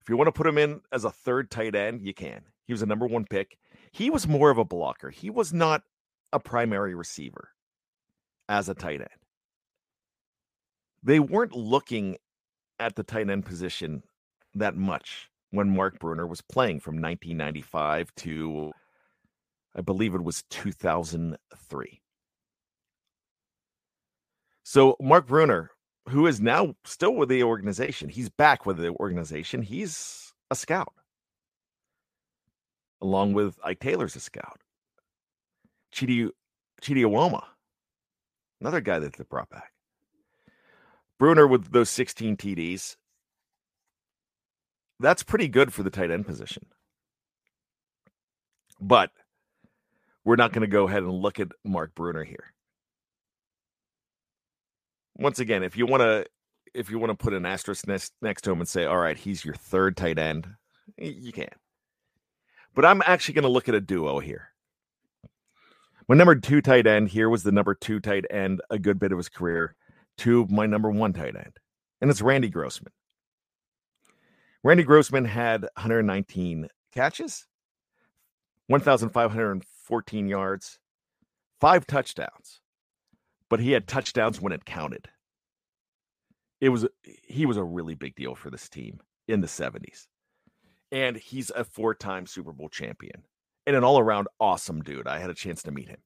If 0.00 0.08
you 0.08 0.16
want 0.16 0.28
to 0.28 0.32
put 0.32 0.46
him 0.46 0.56
in 0.58 0.80
as 0.90 1.04
a 1.04 1.10
third 1.10 1.50
tight 1.50 1.74
end, 1.74 2.00
you 2.00 2.14
can. 2.14 2.42
He 2.66 2.72
was 2.72 2.82
a 2.82 2.86
number 2.86 3.06
1 3.06 3.26
pick. 3.26 3.58
He 3.92 4.10
was 4.10 4.26
more 4.26 4.50
of 4.50 4.58
a 4.58 4.64
blocker. 4.64 5.10
He 5.10 5.30
was 5.30 5.52
not 5.52 5.82
a 6.32 6.40
primary 6.40 6.94
receiver 6.94 7.50
as 8.48 8.68
a 8.68 8.74
tight 8.74 9.00
end. 9.00 9.08
They 11.02 11.20
weren't 11.20 11.54
looking 11.54 12.16
at 12.78 12.96
the 12.96 13.02
tight 13.02 13.28
end 13.28 13.44
position 13.44 14.02
that 14.54 14.76
much 14.76 15.30
when 15.50 15.74
Mark 15.74 15.98
Bruener 15.98 16.28
was 16.28 16.40
playing 16.40 16.80
from 16.80 16.96
1995 16.96 18.14
to, 18.16 18.72
I 19.74 19.80
believe 19.80 20.14
it 20.14 20.24
was 20.24 20.44
2003. 20.50 22.00
So 24.70 24.98
Mark 25.00 25.26
Bruener, 25.26 25.68
who 26.10 26.26
is 26.26 26.42
now 26.42 26.74
still 26.84 27.14
with 27.14 27.30
the 27.30 27.42
organization, 27.42 28.10
he's 28.10 28.28
back 28.28 28.66
with 28.66 28.76
the 28.76 28.90
organization. 28.90 29.62
He's 29.62 30.34
a 30.50 30.54
scout, 30.54 30.92
along 33.00 33.32
with 33.32 33.58
Ike 33.64 33.80
Taylor's 33.80 34.14
a 34.14 34.20
scout. 34.20 34.60
Chidi 35.90 36.28
Chidi 36.82 37.00
Iwuoma, 37.00 37.44
another 38.60 38.82
guy 38.82 38.98
that 38.98 39.14
they 39.14 39.24
brought 39.24 39.48
back. 39.48 39.72
Bruener 41.18 41.48
with 41.48 41.72
those 41.72 41.88
16 41.88 42.36
TDs, 42.36 42.96
that's 45.00 45.22
pretty 45.22 45.48
good 45.48 45.72
for 45.72 45.82
the 45.82 45.88
tight 45.88 46.10
end 46.10 46.26
position. 46.26 46.66
But 48.78 49.12
we're 50.26 50.36
not 50.36 50.52
going 50.52 50.60
to 50.60 50.66
go 50.66 50.86
ahead 50.86 51.04
and 51.04 51.10
look 51.10 51.40
at 51.40 51.52
Mark 51.64 51.94
Bruener 51.94 52.26
here. 52.26 52.52
Once 55.18 55.38
again, 55.38 55.62
if 55.62 55.76
you 55.76 55.86
want 55.86 56.00
to 56.00 56.24
if 56.74 56.90
you 56.90 56.98
want 56.98 57.10
to 57.10 57.16
put 57.16 57.34
an 57.34 57.46
asterisk 57.46 57.86
next, 57.86 58.12
next 58.22 58.42
to 58.42 58.52
him 58.52 58.60
and 58.60 58.68
say, 58.68 58.84
all 58.84 58.98
right, 58.98 59.16
he's 59.16 59.44
your 59.44 59.54
third 59.54 59.96
tight 59.96 60.18
end, 60.18 60.46
you 60.96 61.32
can. 61.32 61.48
But 62.74 62.84
I'm 62.84 63.02
actually 63.04 63.34
going 63.34 63.44
to 63.44 63.48
look 63.48 63.68
at 63.68 63.74
a 63.74 63.80
duo 63.80 64.20
here. 64.20 64.50
My 66.08 66.14
number 66.14 66.36
two 66.36 66.60
tight 66.60 66.86
end 66.86 67.08
here 67.08 67.28
was 67.28 67.42
the 67.42 67.52
number 67.52 67.74
two 67.74 68.00
tight 68.00 68.24
end 68.30 68.62
a 68.70 68.78
good 68.78 68.98
bit 68.98 69.12
of 69.12 69.18
his 69.18 69.28
career 69.28 69.74
to 70.18 70.46
my 70.50 70.66
number 70.66 70.90
one 70.90 71.12
tight 71.12 71.36
end, 71.36 71.58
and 72.00 72.10
it's 72.10 72.22
Randy 72.22 72.48
Grossman. 72.48 72.92
Randy 74.64 74.82
Grossman 74.82 75.24
had 75.24 75.62
119 75.62 76.68
catches, 76.92 77.46
1,514 78.68 80.28
yards, 80.28 80.78
five 81.60 81.86
touchdowns, 81.86 82.60
but 83.50 83.60
he 83.60 83.72
had 83.72 83.86
touchdowns 83.86 84.40
when 84.40 84.52
it 84.52 84.64
counted. 84.64 85.08
It 86.60 86.70
was 86.70 86.86
he 87.04 87.46
was 87.46 87.56
a 87.56 87.64
really 87.64 87.94
big 87.94 88.14
deal 88.16 88.34
for 88.34 88.50
this 88.50 88.68
team 88.68 89.00
in 89.26 89.40
the 89.40 89.46
70s. 89.46 90.06
And 90.90 91.16
he's 91.16 91.50
a 91.50 91.64
four-time 91.64 92.26
Super 92.26 92.52
Bowl 92.52 92.68
champion 92.68 93.22
and 93.66 93.76
an 93.76 93.84
all-around 93.84 94.28
awesome 94.40 94.82
dude. 94.82 95.06
I 95.06 95.18
had 95.18 95.30
a 95.30 95.34
chance 95.34 95.62
to 95.64 95.70
meet 95.70 95.88
him. 95.88 95.98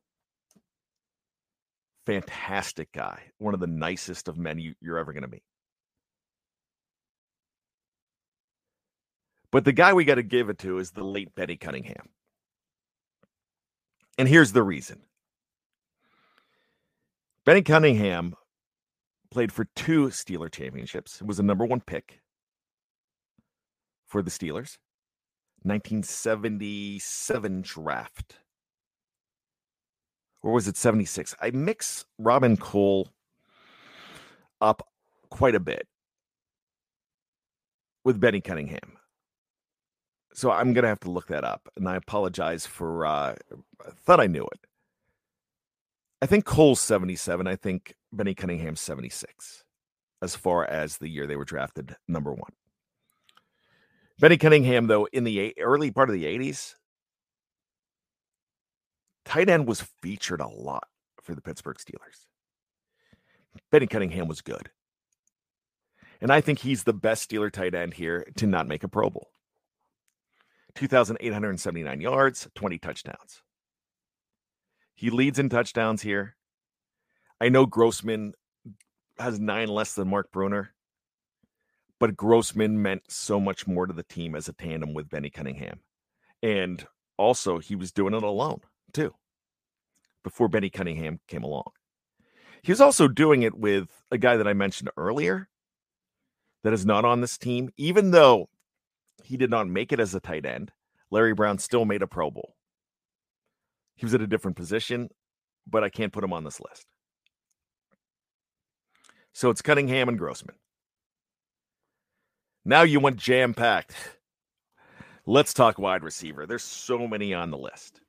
Fantastic 2.05 2.91
guy, 2.93 3.23
one 3.39 3.55
of 3.55 3.61
the 3.61 3.69
nicest 3.69 4.27
of 4.27 4.37
men 4.37 4.59
you, 4.59 4.75
you're 4.81 4.99
ever 4.99 5.13
going 5.13 5.23
to 5.23 5.29
meet. 5.29 5.45
But 9.53 9.65
the 9.65 9.73
guy 9.73 9.93
we 9.93 10.05
got 10.05 10.17
to 10.17 10.25
give 10.25 10.49
it 10.49 10.59
to 10.61 10.79
is 10.79 10.91
the 10.91 11.05
late 11.05 11.35
Benny 11.37 11.57
Cunningham. 11.57 12.09
And 14.19 14.27
here's 14.27 14.53
the 14.53 14.63
reason 14.63 15.03
Benny 17.45 17.63
Cunningham 17.63 18.35
played 19.31 19.53
for 19.53 19.67
two 19.75 20.09
Steeler 20.09 20.51
championships, 20.51 21.21
It 21.21 21.27
was 21.27 21.39
a 21.39 21.43
number 21.43 21.65
one 21.65 21.81
pick 21.81 22.21
for 24.07 24.23
the 24.23 24.31
Steelers. 24.31 24.79
1977 25.63 27.63
draft. 27.63 28.39
Or 30.43 30.53
was 30.53 30.67
it 30.67 30.77
76? 30.77 31.35
I 31.41 31.51
mix 31.51 32.05
Robin 32.19 32.57
Cole 32.57 33.09
up 34.61 34.89
quite 35.31 35.55
a 35.55 35.61
bit 35.61 35.87
with 38.05 38.21
Benny 38.21 38.41
Cunningham 38.41 38.99
so 40.35 40.51
I'm 40.51 40.73
gonna 40.73 40.89
have 40.89 41.01
to 41.01 41.11
look 41.11 41.29
that 41.29 41.45
up, 41.45 41.69
and 41.77 41.89
I 41.89 41.97
apologize 41.97 42.67
for. 42.67 43.07
Uh, 43.07 43.35
I 43.87 43.91
thought 44.05 44.21
I 44.21 44.27
knew 44.27 44.45
it. 44.45 44.61
I 46.23 46.27
think 46.27 46.45
Cole's 46.45 46.81
77. 46.81 47.49
I 47.49 47.57
think 47.57 47.95
Benny 48.13 48.33
Cunningham's 48.33 48.81
76, 48.81 49.65
as 50.23 50.37
far 50.37 50.65
as 50.65 50.97
the 50.97 51.09
year 51.09 51.27
they 51.27 51.35
were 51.35 51.45
drafted 51.45 51.97
number 52.07 52.33
one. 52.33 52.53
Benny 54.21 54.37
Cunningham, 54.37 54.87
though, 54.87 55.07
in 55.07 55.25
the 55.25 55.53
early 55.59 55.91
part 55.91 56.09
of 56.09 56.15
the 56.15 56.25
80s, 56.25 56.75
tight 59.25 59.49
end 59.49 59.67
was 59.67 59.85
featured 60.01 60.41
a 60.41 60.47
lot 60.47 60.87
for 61.21 61.35
the 61.35 61.43
Pittsburgh 61.43 61.79
Steelers. 61.79 62.27
Benny 63.73 63.89
Cunningham 63.89 64.29
was 64.29 64.43
good. 64.43 64.71
And 66.21 66.33
I 66.33 66.41
think 66.41 66.61
he's 66.61 66.85
the 66.85 66.93
best 66.93 67.29
Steeler 67.29 67.51
tight 67.51 67.75
end 67.75 67.95
here 67.95 68.25
to 68.37 68.47
not 68.47 68.69
make 68.69 68.85
a 68.85 68.89
Pro 68.89 69.11
Bowl. 69.11 69.31
2,879 70.77 72.01
yards, 72.01 72.49
20 72.55 72.79
touchdowns. 72.79 73.43
He 74.95 75.11
leads 75.11 75.39
in 75.39 75.49
touchdowns 75.49 76.03
here. 76.03 76.37
I 77.41 77.49
know 77.49 77.67
Grossman 77.67 78.35
has 79.19 79.41
nine 79.41 79.69
less 79.69 79.95
than 79.95 80.09
Mark 80.09 80.31
Bruener, 80.33 80.69
but 81.99 82.17
Grossman 82.17 82.83
meant 82.83 83.03
so 83.09 83.41
much 83.41 83.67
more 83.67 83.87
to 83.87 83.93
the 83.93 84.03
team 84.03 84.35
as 84.35 84.49
a 84.49 84.53
tandem 84.53 84.95
with 84.95 85.09
Benny 85.09 85.31
Cunningham. 85.31 85.81
And 86.43 86.87
also, 87.17 87.59
he 87.59 87.77
was 87.77 87.93
doing 87.93 88.15
it 88.15 88.23
alone 88.23 88.61
too 88.93 89.15
before 90.23 90.49
Benny 90.49 90.71
Cunningham 90.71 91.21
came 91.29 91.43
along. 91.43 91.71
He 92.63 92.71
was 92.71 92.81
also 92.81 93.09
doing 93.09 93.43
it 93.43 93.55
with 93.57 93.89
a 94.11 94.19
guy 94.19 94.37
that 94.37 94.47
I 94.47 94.53
mentioned 94.53 94.91
earlier 94.97 95.49
that 96.63 96.73
is 96.73 96.87
not 96.87 97.05
on 97.05 97.21
this 97.21 97.37
team, 97.37 97.71
even 97.77 98.13
though 98.13 98.49
he 99.25 99.37
did 99.37 99.51
not 99.51 99.69
make 99.69 99.93
it 99.93 100.01
as 100.01 100.15
a 100.15 100.21
tight 100.21 100.47
end. 100.47 100.71
Larry 101.11 101.35
Brown 101.35 101.59
still 101.59 101.85
made 101.85 102.03
a 102.03 102.07
Pro 102.07 102.31
Bowl. 102.31 102.55
He 103.95 104.07
was 104.07 104.15
at 104.15 104.21
a 104.21 104.27
different 104.27 104.57
position, 104.57 105.09
but 105.67 105.85
I 105.85 105.89
can't 105.89 106.13
put 106.13 106.25
him 106.25 106.33
on 106.33 106.45
this 106.45 106.61
list. 106.61 106.87
So 109.33 109.51
it's 109.51 109.63
Cunningham 109.63 110.09
and 110.09 110.19
Grossman. 110.19 110.57
Now 112.65 112.83
you 112.83 113.01
want 113.01 113.17
jam 113.17 113.55
packed. 113.55 113.95
Let's 115.27 115.55
talk 115.55 115.79
wide 115.79 116.03
receiver. 116.03 116.47
There's 116.47 116.65
so 116.65 117.07
many 117.07 117.33
on 117.33 117.51
the 117.51 117.59
list. 117.59 118.01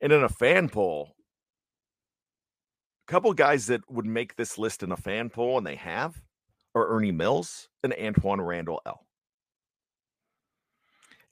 And 0.00 0.12
in 0.12 0.22
a 0.22 0.28
fan 0.28 0.68
poll, 0.68 1.14
a 3.08 3.12
couple 3.12 3.32
guys 3.34 3.66
that 3.66 3.82
would 3.90 4.06
make 4.06 4.36
this 4.36 4.56
list 4.56 4.82
in 4.82 4.92
a 4.92 4.96
fan 4.96 5.28
poll, 5.28 5.58
and 5.58 5.66
they 5.66 5.74
have, 5.76 6.22
are 6.74 6.88
Ernie 6.88 7.12
Mills 7.12 7.68
and 7.82 7.94
Antoine 8.00 8.40
Randle 8.40 8.80
El. 8.86 9.04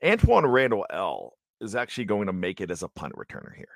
Antoine 0.05 0.47
Randle 0.47 0.87
El 0.91 1.38
is 1.61 1.75
actually 1.75 2.05
going 2.05 2.27
to 2.27 2.33
make 2.33 2.61
it 2.61 2.71
as 2.71 2.83
a 2.83 2.89
punt 2.89 3.15
returner 3.15 3.55
here. 3.55 3.69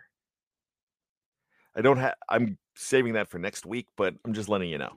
I 1.75 1.81
don't 1.81 1.97
have 1.97 2.15
I'm 2.29 2.59
saving 2.77 3.15
that 3.15 3.29
for 3.29 3.39
next 3.39 3.67
week, 3.67 3.87
but 3.97 4.15
I'm 4.25 4.35
just 4.35 4.49
letting 4.49 4.71
you 4.71 4.79
know. 4.79 4.93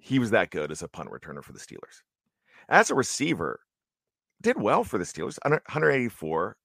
He 0.00 0.18
was 0.18 0.30
that 0.30 0.50
good 0.50 0.70
as 0.70 0.82
a 0.82 0.88
punt 0.88 1.10
returner 1.10 1.42
for 1.42 1.52
the 1.52 1.58
Steelers. 1.58 2.02
As 2.68 2.90
a 2.90 2.94
receiver, 2.94 3.60
did 4.42 4.60
well 4.60 4.84
for 4.84 4.98
the 4.98 5.04
Steelers. 5.04 5.38
184 5.44 6.56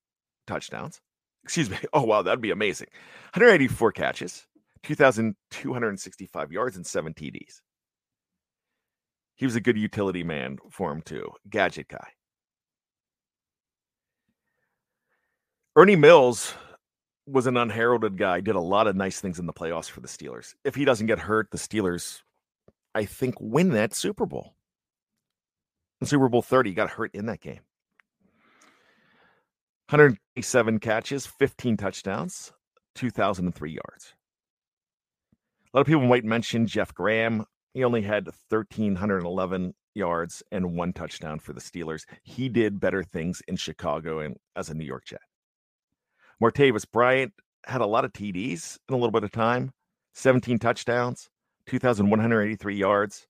touchdowns. 0.47 1.01
Excuse 1.43 1.69
me. 1.69 1.77
Oh 1.93 2.03
wow, 2.03 2.21
that'd 2.21 2.41
be 2.41 2.51
amazing. 2.51 2.87
184 3.33 3.91
catches, 3.91 4.47
2,265 4.83 6.51
yards, 6.51 6.75
and 6.75 6.85
seven 6.85 7.13
TDs. 7.13 7.61
He 9.35 9.45
was 9.45 9.55
a 9.55 9.61
good 9.61 9.77
utility 9.77 10.23
man 10.23 10.57
for 10.69 10.91
him 10.91 11.01
too. 11.01 11.31
Gadget 11.49 11.87
guy. 11.87 12.07
Ernie 15.77 15.95
Mills 15.95 16.53
was 17.25 17.47
an 17.47 17.55
unheralded 17.55 18.17
guy, 18.17 18.41
did 18.41 18.55
a 18.55 18.59
lot 18.59 18.87
of 18.87 18.95
nice 18.97 19.21
things 19.21 19.39
in 19.39 19.45
the 19.45 19.53
playoffs 19.53 19.89
for 19.89 20.01
the 20.01 20.07
Steelers. 20.07 20.53
If 20.65 20.75
he 20.75 20.83
doesn't 20.83 21.07
get 21.07 21.17
hurt, 21.17 21.49
the 21.49 21.57
Steelers, 21.57 22.23
I 22.93 23.05
think, 23.05 23.35
win 23.39 23.69
that 23.69 23.93
Super 23.93 24.25
Bowl. 24.25 24.53
Super 26.03 26.27
Bowl 26.27 26.41
30, 26.41 26.73
got 26.73 26.89
hurt 26.89 27.11
in 27.13 27.27
that 27.27 27.39
game. 27.39 27.61
187 29.87 30.79
catches, 30.79 31.25
15 31.25 31.77
touchdowns, 31.77 32.51
2,003 32.95 33.71
yards. 33.71 34.13
A 35.73 35.77
lot 35.77 35.81
of 35.81 35.87
people 35.87 36.01
might 36.01 36.25
mention 36.25 36.67
Jeff 36.67 36.93
Graham. 36.93 37.45
He 37.73 37.85
only 37.85 38.01
had 38.01 38.25
1,311 38.25 39.73
yards 39.95 40.43
and 40.51 40.75
one 40.75 40.91
touchdown 40.91 41.39
for 41.39 41.53
the 41.53 41.61
Steelers. 41.61 42.03
He 42.23 42.49
did 42.49 42.81
better 42.81 43.03
things 43.03 43.41
in 43.47 43.55
Chicago 43.55 44.19
and 44.19 44.35
as 44.57 44.69
a 44.69 44.73
New 44.73 44.83
York 44.83 45.05
Jet. 45.05 45.21
Martavis 46.41 46.85
Bryant 46.91 47.33
had 47.65 47.81
a 47.81 47.85
lot 47.85 48.03
of 48.03 48.13
TDs 48.13 48.79
in 48.89 48.95
a 48.95 48.97
little 48.97 49.11
bit 49.11 49.23
of 49.23 49.31
time, 49.31 49.71
17 50.13 50.57
touchdowns, 50.57 51.29
2,183 51.67 52.75
yards, 52.75 53.27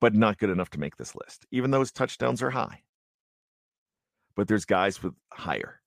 but 0.00 0.14
not 0.14 0.38
good 0.38 0.48
enough 0.48 0.70
to 0.70 0.80
make 0.80 0.96
this 0.96 1.14
list, 1.14 1.46
even 1.50 1.70
though 1.70 1.80
his 1.80 1.92
touchdowns 1.92 2.42
are 2.42 2.50
high. 2.50 2.82
But 4.34 4.48
there's 4.48 4.64
guys 4.64 5.02
with 5.02 5.12
higher. 5.30 5.80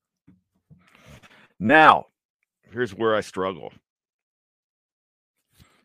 Now, 1.60 2.08
here's 2.72 2.94
where 2.94 3.16
I 3.16 3.22
struggle. 3.22 3.74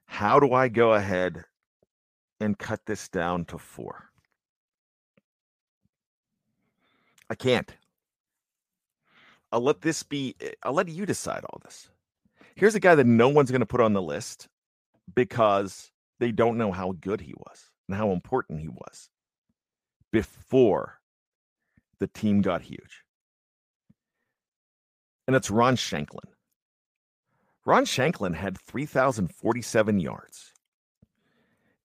How 0.04 0.38
do 0.40 0.52
I 0.52 0.68
go 0.68 0.92
ahead 0.92 1.44
and 2.40 2.58
cut 2.58 2.80
this 2.84 3.08
down 3.08 3.46
to 3.46 3.58
four? 3.58 4.10
I 7.30 7.34
can't. 7.34 7.74
I'll 9.52 9.60
let 9.60 9.80
this 9.80 10.02
be, 10.02 10.34
eh, 10.40 10.50
I'll 10.62 10.72
let 10.72 10.88
you 10.88 11.06
decide 11.06 11.44
all 11.44 11.60
this. 11.64 11.88
Here's 12.54 12.74
a 12.74 12.80
guy 12.80 12.94
that 12.94 13.06
no 13.06 13.28
one's 13.28 13.50
going 13.50 13.60
to 13.60 13.66
put 13.66 13.80
on 13.80 13.92
the 13.92 14.02
list 14.02 14.48
because 15.14 15.90
they 16.18 16.32
don't 16.32 16.58
know 16.58 16.72
how 16.72 16.92
good 17.00 17.20
he 17.20 17.34
was 17.36 17.70
and 17.88 17.96
how 17.96 18.10
important 18.10 18.60
he 18.60 18.68
was 18.68 19.08
before 20.12 21.00
the 22.00 22.08
team 22.08 22.40
got 22.42 22.62
huge. 22.62 23.04
And 25.26 25.36
it's 25.36 25.50
Ron 25.50 25.76
Shanklin. 25.76 26.30
Ron 27.64 27.84
Shanklin 27.84 28.32
had 28.32 28.58
3,047 28.58 30.00
yards. 30.00 30.52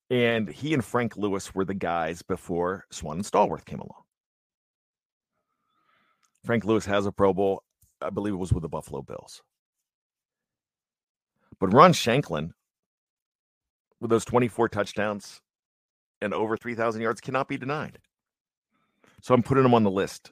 And 0.09 0.47
he 0.47 0.73
and 0.73 0.83
Frank 0.83 1.17
Lewis 1.17 1.53
were 1.53 1.65
the 1.65 1.73
guys 1.73 2.21
before 2.21 2.85
Swann 2.89 3.17
and 3.17 3.25
Stallworth 3.25 3.65
came 3.65 3.79
along. 3.79 4.02
Frank 6.45 6.65
Lewis 6.65 6.85
has 6.85 7.05
a 7.05 7.11
Pro 7.11 7.33
Bowl. 7.33 7.63
I 8.01 8.09
believe 8.11 8.33
it 8.33 8.37
was 8.37 8.53
with 8.53 8.63
the 8.63 8.69
Buffalo 8.69 9.01
Bills. 9.01 9.41
But 11.59 11.73
Ron 11.73 11.93
Shanklin, 11.93 12.53
with 14.01 14.11
those 14.11 14.25
24 14.25 14.69
touchdowns 14.69 15.41
and 16.21 16.33
over 16.33 16.57
3,000 16.57 17.01
yards, 17.01 17.21
cannot 17.21 17.47
be 17.47 17.57
denied. 17.57 17.99
So 19.21 19.33
I'm 19.33 19.43
putting 19.43 19.65
him 19.65 19.73
on 19.73 19.83
the 19.83 19.91
list 19.91 20.29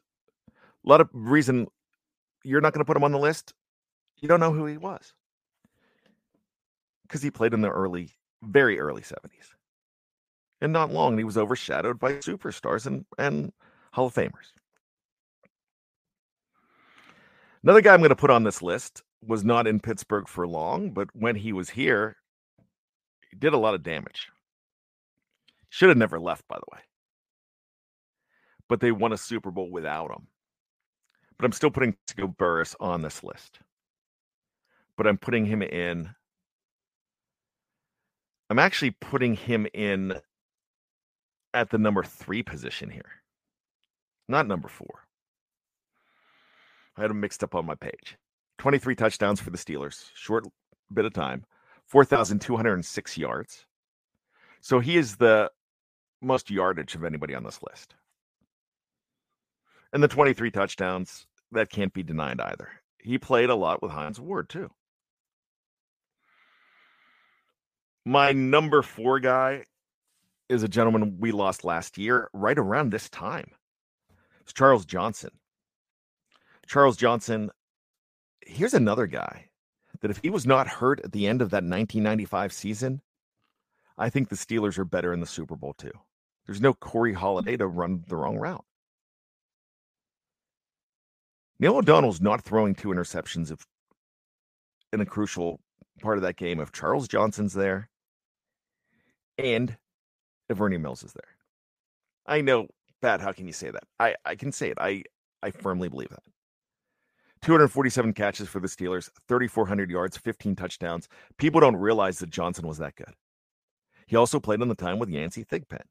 A 0.86 0.90
lot 0.90 1.02
of 1.02 1.10
reason 1.14 1.68
you're 2.44 2.62
not 2.62 2.74
going 2.74 2.82
to 2.82 2.86
put 2.86 2.98
him 2.98 3.04
on 3.04 3.12
the 3.12 3.20
list. 3.20 3.54
You 4.22 4.28
don't 4.28 4.40
know 4.40 4.54
who 4.54 4.66
he 4.66 4.78
was 4.78 5.14
because 7.04 7.22
he 7.24 7.32
played 7.32 7.54
in 7.54 7.62
the 7.62 7.70
early, 7.70 8.12
very 8.44 8.80
early 8.80 9.04
70s. 9.04 9.50
And 10.62 10.74
not 10.74 10.92
long, 10.94 11.18
he 11.18 11.24
was 11.26 11.38
overshadowed 11.38 12.00
by 12.00 12.16
superstars 12.16 12.88
and, 12.88 13.06
and 13.20 13.54
Hall 13.94 14.08
of 14.08 14.16
Famers. 14.16 14.54
Another 17.64 17.82
guy 17.82 17.94
I'm 17.94 18.00
going 18.00 18.10
to 18.10 18.16
put 18.16 18.32
on 18.32 18.44
this 18.44 18.62
list 18.62 19.04
was 19.26 19.44
not 19.44 19.68
in 19.68 19.80
Pittsburgh 19.80 20.28
for 20.28 20.48
long, 20.48 20.92
but 20.92 21.10
when 21.14 21.36
he 21.36 21.54
was 21.54 21.70
here, 21.70 22.18
he 23.30 23.38
did 23.38 23.54
a 23.54 23.58
lot 23.58 23.76
of 23.76 23.84
damage. 23.84 24.30
Should 25.70 25.90
have 25.90 25.98
never 25.98 26.20
left, 26.20 26.48
by 26.48 26.56
the 26.56 26.76
way. 26.76 26.80
But 28.68 28.80
they 28.80 28.92
won 28.92 29.14
a 29.14 29.18
Super 29.18 29.52
Bowl 29.52 29.70
without 29.70 30.12
him. 30.12 30.28
But 31.38 31.46
I'm 31.46 31.52
still 31.52 31.72
putting 31.72 31.96
Go 32.16 32.28
Burress 32.28 32.76
on 32.80 33.02
this 33.02 33.24
list. 33.24 33.60
But 34.98 35.08
I'm 35.08 35.18
putting 35.18 35.46
him 35.46 35.62
in. 35.62 36.10
I'm 38.50 38.60
actually 38.60 38.92
putting 38.92 39.36
him 39.36 39.68
in 39.74 40.20
at 41.54 41.70
the 41.70 41.78
number 41.78 42.04
three 42.04 42.44
position 42.44 42.90
here, 42.90 43.22
not 44.28 44.48
number 44.48 44.68
four. 44.68 45.06
I 46.98 47.02
had 47.02 47.12
him 47.12 47.20
mixed 47.20 47.44
up 47.44 47.56
on 47.56 47.66
my 47.66 47.76
page. 47.76 48.18
23 48.58 48.96
touchdowns 48.96 49.40
for 49.40 49.50
the 49.50 49.58
Steelers, 49.58 50.10
short 50.14 50.46
bit 50.94 51.06
of 51.06 51.14
time, 51.14 51.46
4,206 51.88 53.18
yards. 53.18 53.66
So 54.62 54.80
he 54.80 54.98
is 54.98 55.16
the 55.16 55.52
most 56.22 56.52
yardage 56.52 56.96
of 56.96 57.04
anybody 57.04 57.34
on 57.34 57.44
this 57.44 57.60
list. 57.64 57.96
And 59.94 60.04
the 60.04 60.08
23 60.08 60.52
touchdowns, 60.52 61.26
that 61.52 61.70
can't 61.70 61.94
be 61.94 62.04
denied 62.04 62.40
either. 62.40 62.70
He 63.00 63.18
played 63.18 63.50
a 63.50 63.56
lot 63.56 63.82
with 63.82 63.92
Hines 63.92 64.20
Ward, 64.20 64.48
too. 64.48 64.70
My 68.06 68.32
number 68.32 68.82
four 68.82 69.20
guy 69.20 69.66
is 70.50 70.64
a 70.64 70.68
gentleman 70.68 71.18
we 71.20 71.32
lost 71.32 71.64
last 71.64 71.98
year, 71.98 72.30
right 72.34 72.58
around 72.58 72.92
this 72.92 73.10
time. 73.10 73.52
It's 74.42 74.54
Charles 74.54 74.86
Johnson. 74.86 75.32
Charles 76.68 76.98
Johnson, 76.98 77.50
here's 78.42 78.74
another 78.74 79.08
guy 79.08 79.50
that 80.02 80.12
if 80.12 80.20
he 80.22 80.30
was 80.30 80.46
not 80.46 80.68
hurt 80.68 81.00
at 81.02 81.12
the 81.12 81.28
end 81.28 81.42
of 81.42 81.50
that 81.52 81.64
1995 81.64 82.54
season, 82.54 83.02
I 83.98 84.10
think 84.10 84.30
the 84.30 84.36
Steelers 84.36 84.78
are 84.78 84.86
better 84.86 85.14
in 85.14 85.20
the 85.20 85.26
Super 85.26 85.56
Bowl 85.56 85.74
too. 85.74 85.92
There's 86.46 86.62
no 86.62 86.74
Corey 86.74 87.14
hmm. 87.14 87.20
Holliday 87.20 87.58
to 87.58 87.68
run 87.68 88.04
the 88.08 88.16
wrong 88.16 88.38
route. 88.38 88.66
Neil 91.60 91.78
O'Donnell's 91.78 92.22
not 92.22 92.42
throwing 92.42 92.74
two 92.74 92.88
interceptions 92.88 93.52
if 93.52 93.66
in 94.92 95.02
a 95.02 95.06
crucial 95.06 95.60
part 96.02 96.18
of 96.18 96.24
that 96.24 96.36
game 96.36 96.60
if 96.60 96.72
Charles 96.72 97.08
Johnson's 97.08 97.54
there 97.54 97.90
and 99.38 99.78
if 100.50 100.60
Ernie 100.60 100.78
Mills 100.78 101.04
is 101.04 101.14
there. 101.14 101.36
I 102.26 102.42
know, 102.42 102.68
Pat, 103.02 103.22
how 103.22 103.32
can 103.32 103.46
you 103.46 103.54
say 103.54 103.70
that? 103.70 103.84
I, 104.00 104.16
I 104.26 104.36
can 104.36 104.52
say 104.52 104.70
it. 104.70 104.78
I, 104.80 105.04
I 105.44 105.52
firmly 105.52 105.88
believe 105.88 106.10
that. 106.10 106.24
247 107.42 108.14
catches 108.14 108.48
for 108.48 108.60
the 108.60 108.68
Steelers, 108.68 109.10
3,400 109.28 109.90
yards, 109.90 110.18
15 110.18 110.56
touchdowns. 110.56 111.08
People 111.38 111.60
don't 111.60 111.76
realize 111.76 112.20
that 112.20 112.30
Johnson 112.30 112.68
was 112.68 112.78
that 112.78 112.96
good. 112.96 113.14
He 114.06 114.16
also 114.16 114.40
played 114.40 114.62
on 114.62 114.68
the 114.68 114.76
time 114.76 115.00
with 115.00 115.10
Yancey 115.10 115.44
Thigpen. 115.44 115.84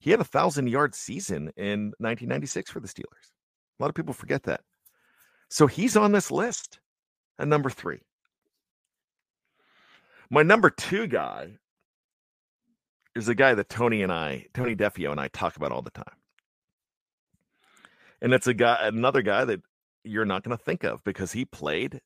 He 0.00 0.10
had 0.10 0.20
a 0.20 0.24
thousand 0.24 0.68
yard 0.68 0.94
season 0.94 1.52
in 1.56 1.92
1996 1.98 2.70
for 2.70 2.80
the 2.80 2.88
Steelers. 2.88 3.32
A 3.78 3.82
lot 3.82 3.88
of 3.88 3.94
people 3.94 4.14
forget 4.14 4.44
that. 4.44 4.62
So 5.50 5.66
he's 5.66 5.96
on 5.96 6.12
this 6.12 6.30
list 6.30 6.80
at 7.38 7.48
number 7.48 7.70
three. 7.70 8.00
My 10.30 10.42
number 10.42 10.70
two 10.70 11.06
guy 11.06 11.58
is 13.14 13.28
a 13.28 13.34
guy 13.34 13.54
that 13.54 13.68
Tony 13.68 14.02
and 14.02 14.12
I, 14.12 14.46
Tony 14.54 14.76
Defeo 14.76 15.10
and 15.10 15.20
I 15.20 15.28
talk 15.28 15.56
about 15.56 15.72
all 15.72 15.82
the 15.82 15.90
time. 15.90 16.04
And 18.20 18.32
it's 18.34 18.46
a 18.46 18.54
guy, 18.54 18.78
another 18.82 19.22
guy 19.22 19.44
that 19.44 19.60
you're 20.08 20.24
not 20.24 20.42
going 20.42 20.56
to 20.56 20.62
think 20.62 20.84
of 20.84 21.04
because 21.04 21.32
he 21.32 21.44
played, 21.44 22.00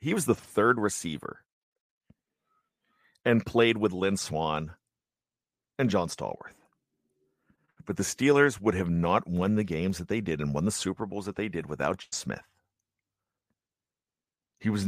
he 0.00 0.14
was 0.14 0.26
the 0.26 0.34
third 0.34 0.78
receiver 0.78 1.44
and 3.24 3.46
played 3.46 3.76
with 3.78 3.92
Lynn 3.92 4.16
Swann 4.16 4.72
and 5.78 5.90
John 5.90 6.08
Stallworth. 6.08 6.56
But 7.84 7.96
the 7.96 8.02
Steelers 8.02 8.60
would 8.60 8.74
have 8.74 8.90
not 8.90 9.26
won 9.26 9.56
the 9.56 9.64
games 9.64 9.98
that 9.98 10.08
they 10.08 10.20
did 10.20 10.40
and 10.40 10.54
won 10.54 10.64
the 10.64 10.70
Super 10.70 11.06
Bowls 11.06 11.26
that 11.26 11.36
they 11.36 11.48
did 11.48 11.66
without 11.66 12.06
Smith. 12.10 12.42
He 14.60 14.70
was 14.70 14.86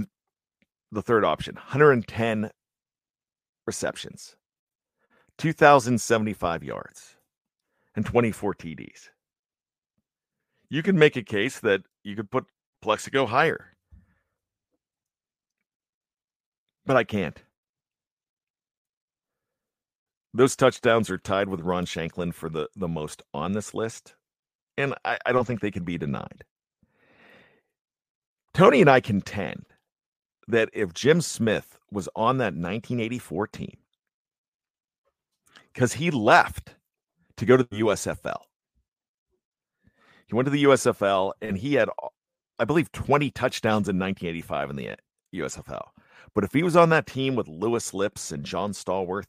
the 0.92 1.03
third 1.03 1.24
option, 1.24 1.57
110 1.57 2.50
receptions, 3.66 4.37
2,075 5.38 6.62
yards, 6.62 7.16
and 7.96 8.07
24 8.07 8.55
TDs. 8.55 9.09
You 10.68 10.83
can 10.83 10.98
make 10.98 11.16
a 11.16 11.22
case 11.22 11.61
that 11.61 11.83
you 12.03 12.16
could 12.16 12.31
put 12.31 12.46
Plaxico 12.83 13.27
higher. 13.27 13.74
But 16.87 16.96
I 16.96 17.05
can't. 17.05 17.42
Those 20.35 20.57
touchdowns 20.57 21.11
are 21.11 21.18
tied 21.18 21.48
with 21.48 21.61
Ron 21.61 21.87
Shanklin 21.87 22.33
for 22.33 22.48
the, 22.48 22.68
the 22.74 22.88
most 22.88 23.22
on 23.33 23.53
this 23.53 23.72
list. 23.72 24.16
And 24.77 24.94
I, 25.05 25.16
I 25.24 25.33
don't 25.33 25.46
think 25.46 25.61
they 25.61 25.70
can 25.70 25.85
be 25.85 25.96
denied. 25.96 26.44
Tony 28.53 28.81
and 28.81 28.90
I 28.90 29.00
contend 29.00 29.64
that 30.48 30.68
if 30.72 30.92
Jim 30.92 31.20
Smith 31.20 31.79
was 31.90 32.09
on 32.16 32.38
that 32.38 32.55
1984 32.55 33.46
team, 33.48 33.77
because 35.72 35.94
he 35.94 36.11
left 36.11 36.74
to 37.37 37.46
go 37.46 37.57
to 37.57 37.64
the 37.64 37.81
USFL. 37.81 38.42
He 40.26 40.34
went 40.34 40.46
to 40.46 40.50
the 40.50 40.64
USFL 40.64 41.32
and 41.40 41.58
he 41.58 41.74
had, 41.74 41.88
I 42.58 42.64
believe, 42.64 42.90
20 42.92 43.30
touchdowns 43.30 43.88
in 43.88 43.98
1985 43.98 44.70
in 44.70 44.76
the 44.76 44.90
uh, 44.90 44.96
USFL. 45.34 45.88
But 46.34 46.44
if 46.44 46.52
he 46.52 46.62
was 46.62 46.76
on 46.76 46.88
that 46.90 47.06
team 47.06 47.34
with 47.34 47.48
Louis 47.48 47.92
Lipps 47.94 48.32
and 48.32 48.44
John 48.44 48.72
Stallworth, 48.72 49.26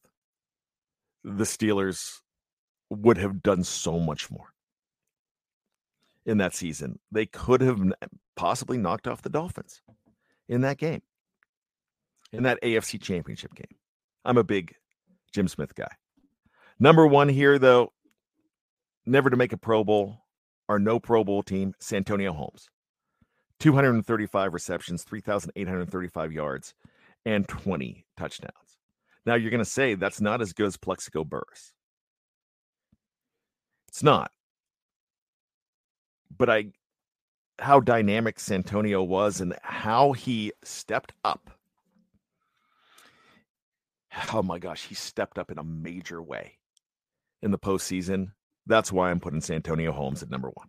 the 1.23 1.43
Steelers 1.43 2.21
would 2.89 3.17
have 3.17 3.43
done 3.43 3.63
so 3.63 3.99
much 3.99 4.29
more 4.31 4.53
in 6.25 6.37
that 6.39 6.53
season. 6.53 6.99
They 7.11 7.25
could 7.25 7.61
have 7.61 7.81
possibly 8.35 8.77
knocked 8.77 9.07
off 9.07 9.21
the 9.21 9.29
Dolphins 9.29 9.81
in 10.47 10.61
that 10.61 10.77
game, 10.77 11.01
in 12.31 12.43
that 12.43 12.61
AFC 12.61 13.01
championship 13.01 13.53
game. 13.55 13.77
I'm 14.23 14.37
a 14.37 14.43
big 14.43 14.75
Jim 15.33 15.47
Smith 15.47 15.75
guy. 15.75 15.91
Number 16.79 17.05
one 17.07 17.29
here, 17.29 17.57
though, 17.57 17.93
never 19.05 19.29
to 19.29 19.37
make 19.37 19.53
a 19.53 19.57
Pro 19.57 19.83
Bowl, 19.83 20.24
our 20.69 20.79
no 20.79 20.99
Pro 20.99 21.23
Bowl 21.23 21.43
team, 21.43 21.73
Santonio 21.79 22.33
Holmes. 22.33 22.69
235 23.59 24.53
receptions, 24.53 25.03
3,835 25.03 26.31
yards, 26.31 26.73
and 27.25 27.47
20 27.47 28.05
touchdowns. 28.17 28.51
Now 29.25 29.35
you're 29.35 29.51
going 29.51 29.63
to 29.63 29.65
say 29.69 29.95
that's 29.95 30.21
not 30.21 30.41
as 30.41 30.53
good 30.53 30.67
as 30.67 30.77
Plaxico 30.77 31.23
Burress. 31.23 31.73
It's 33.87 34.03
not. 34.03 34.31
But 36.37 36.49
I, 36.49 36.65
how 37.59 37.79
dynamic 37.79 38.39
Santonio 38.39 39.01
was 39.01 39.41
and 39.41 39.55
how 39.61 40.11
he 40.11 40.51
stepped 40.63 41.13
up. 41.23 41.49
Oh 44.33 44.43
my 44.43 44.59
gosh, 44.59 44.85
he 44.85 44.95
stepped 44.95 45.37
up 45.37 45.51
in 45.51 45.57
a 45.57 45.63
major 45.63 46.21
way 46.21 46.57
in 47.41 47.51
the 47.51 47.59
postseason. 47.59 48.31
That's 48.67 48.91
why 48.91 49.11
I'm 49.11 49.19
putting 49.19 49.41
Santonio 49.41 49.91
Holmes 49.91 50.23
at 50.23 50.29
number 50.29 50.49
one. 50.49 50.67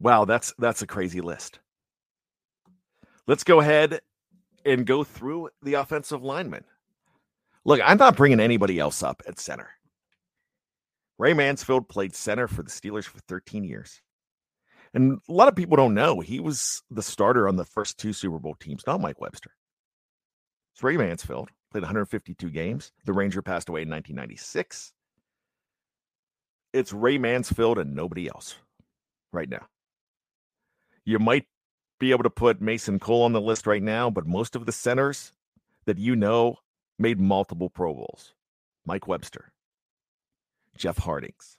Wow, 0.00 0.24
that's 0.24 0.54
that's 0.58 0.82
a 0.82 0.86
crazy 0.86 1.20
list. 1.20 1.58
Let's 3.26 3.44
go 3.44 3.60
ahead 3.60 4.00
and 4.64 4.86
go 4.86 5.02
through 5.04 5.50
the 5.62 5.74
offensive 5.74 6.22
linemen. 6.22 6.64
Look, 7.64 7.80
I'm 7.84 7.98
not 7.98 8.16
bringing 8.16 8.40
anybody 8.40 8.78
else 8.78 9.02
up 9.02 9.22
at 9.26 9.38
center. 9.38 9.70
Ray 11.18 11.34
Mansfield 11.34 11.88
played 11.88 12.14
center 12.14 12.46
for 12.46 12.62
the 12.62 12.70
Steelers 12.70 13.04
for 13.04 13.18
13 13.28 13.64
years. 13.64 14.00
And 14.94 15.18
a 15.28 15.32
lot 15.32 15.48
of 15.48 15.56
people 15.56 15.76
don't 15.76 15.94
know 15.94 16.20
he 16.20 16.40
was 16.40 16.82
the 16.90 17.02
starter 17.02 17.48
on 17.48 17.56
the 17.56 17.64
first 17.64 17.98
two 17.98 18.12
Super 18.12 18.38
Bowl 18.38 18.54
teams, 18.58 18.84
not 18.86 19.00
Mike 19.00 19.20
Webster. 19.20 19.50
It's 20.74 20.82
Ray 20.82 20.96
Mansfield, 20.96 21.50
played 21.70 21.82
152 21.82 22.50
games. 22.50 22.92
The 23.04 23.12
Ranger 23.12 23.42
passed 23.42 23.68
away 23.68 23.82
in 23.82 23.90
1996. 23.90 24.92
It's 26.72 26.92
Ray 26.92 27.18
Mansfield 27.18 27.78
and 27.78 27.94
nobody 27.94 28.28
else 28.28 28.56
right 29.32 29.48
now. 29.48 29.66
You 31.04 31.18
might 31.18 31.46
be 31.98 32.10
able 32.10 32.22
to 32.24 32.30
put 32.30 32.60
Mason 32.60 32.98
Cole 32.98 33.22
on 33.22 33.32
the 33.32 33.40
list 33.40 33.66
right 33.66 33.82
now, 33.82 34.10
but 34.10 34.26
most 34.26 34.54
of 34.54 34.66
the 34.66 34.72
centers 34.72 35.32
that 35.86 35.98
you 35.98 36.14
know 36.14 36.56
made 36.98 37.18
multiple 37.18 37.70
Pro 37.70 37.94
Bowls. 37.94 38.34
Mike 38.88 39.06
Webster, 39.06 39.52
Jeff 40.74 40.96
Hartings, 40.96 41.58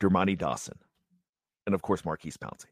Dermontti 0.00 0.36
Dawson, 0.36 0.76
and 1.66 1.74
of 1.74 1.82
course 1.82 2.04
Maurkice 2.04 2.36
Pouncey. 2.36 2.66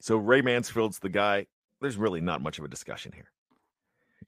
So 0.00 0.16
Ray 0.16 0.40
Mansfield's 0.40 1.00
the 1.00 1.08
guy. 1.08 1.46
There's 1.80 1.96
really 1.96 2.20
not 2.20 2.40
much 2.40 2.60
of 2.60 2.64
a 2.64 2.68
discussion 2.68 3.10
here. 3.12 3.32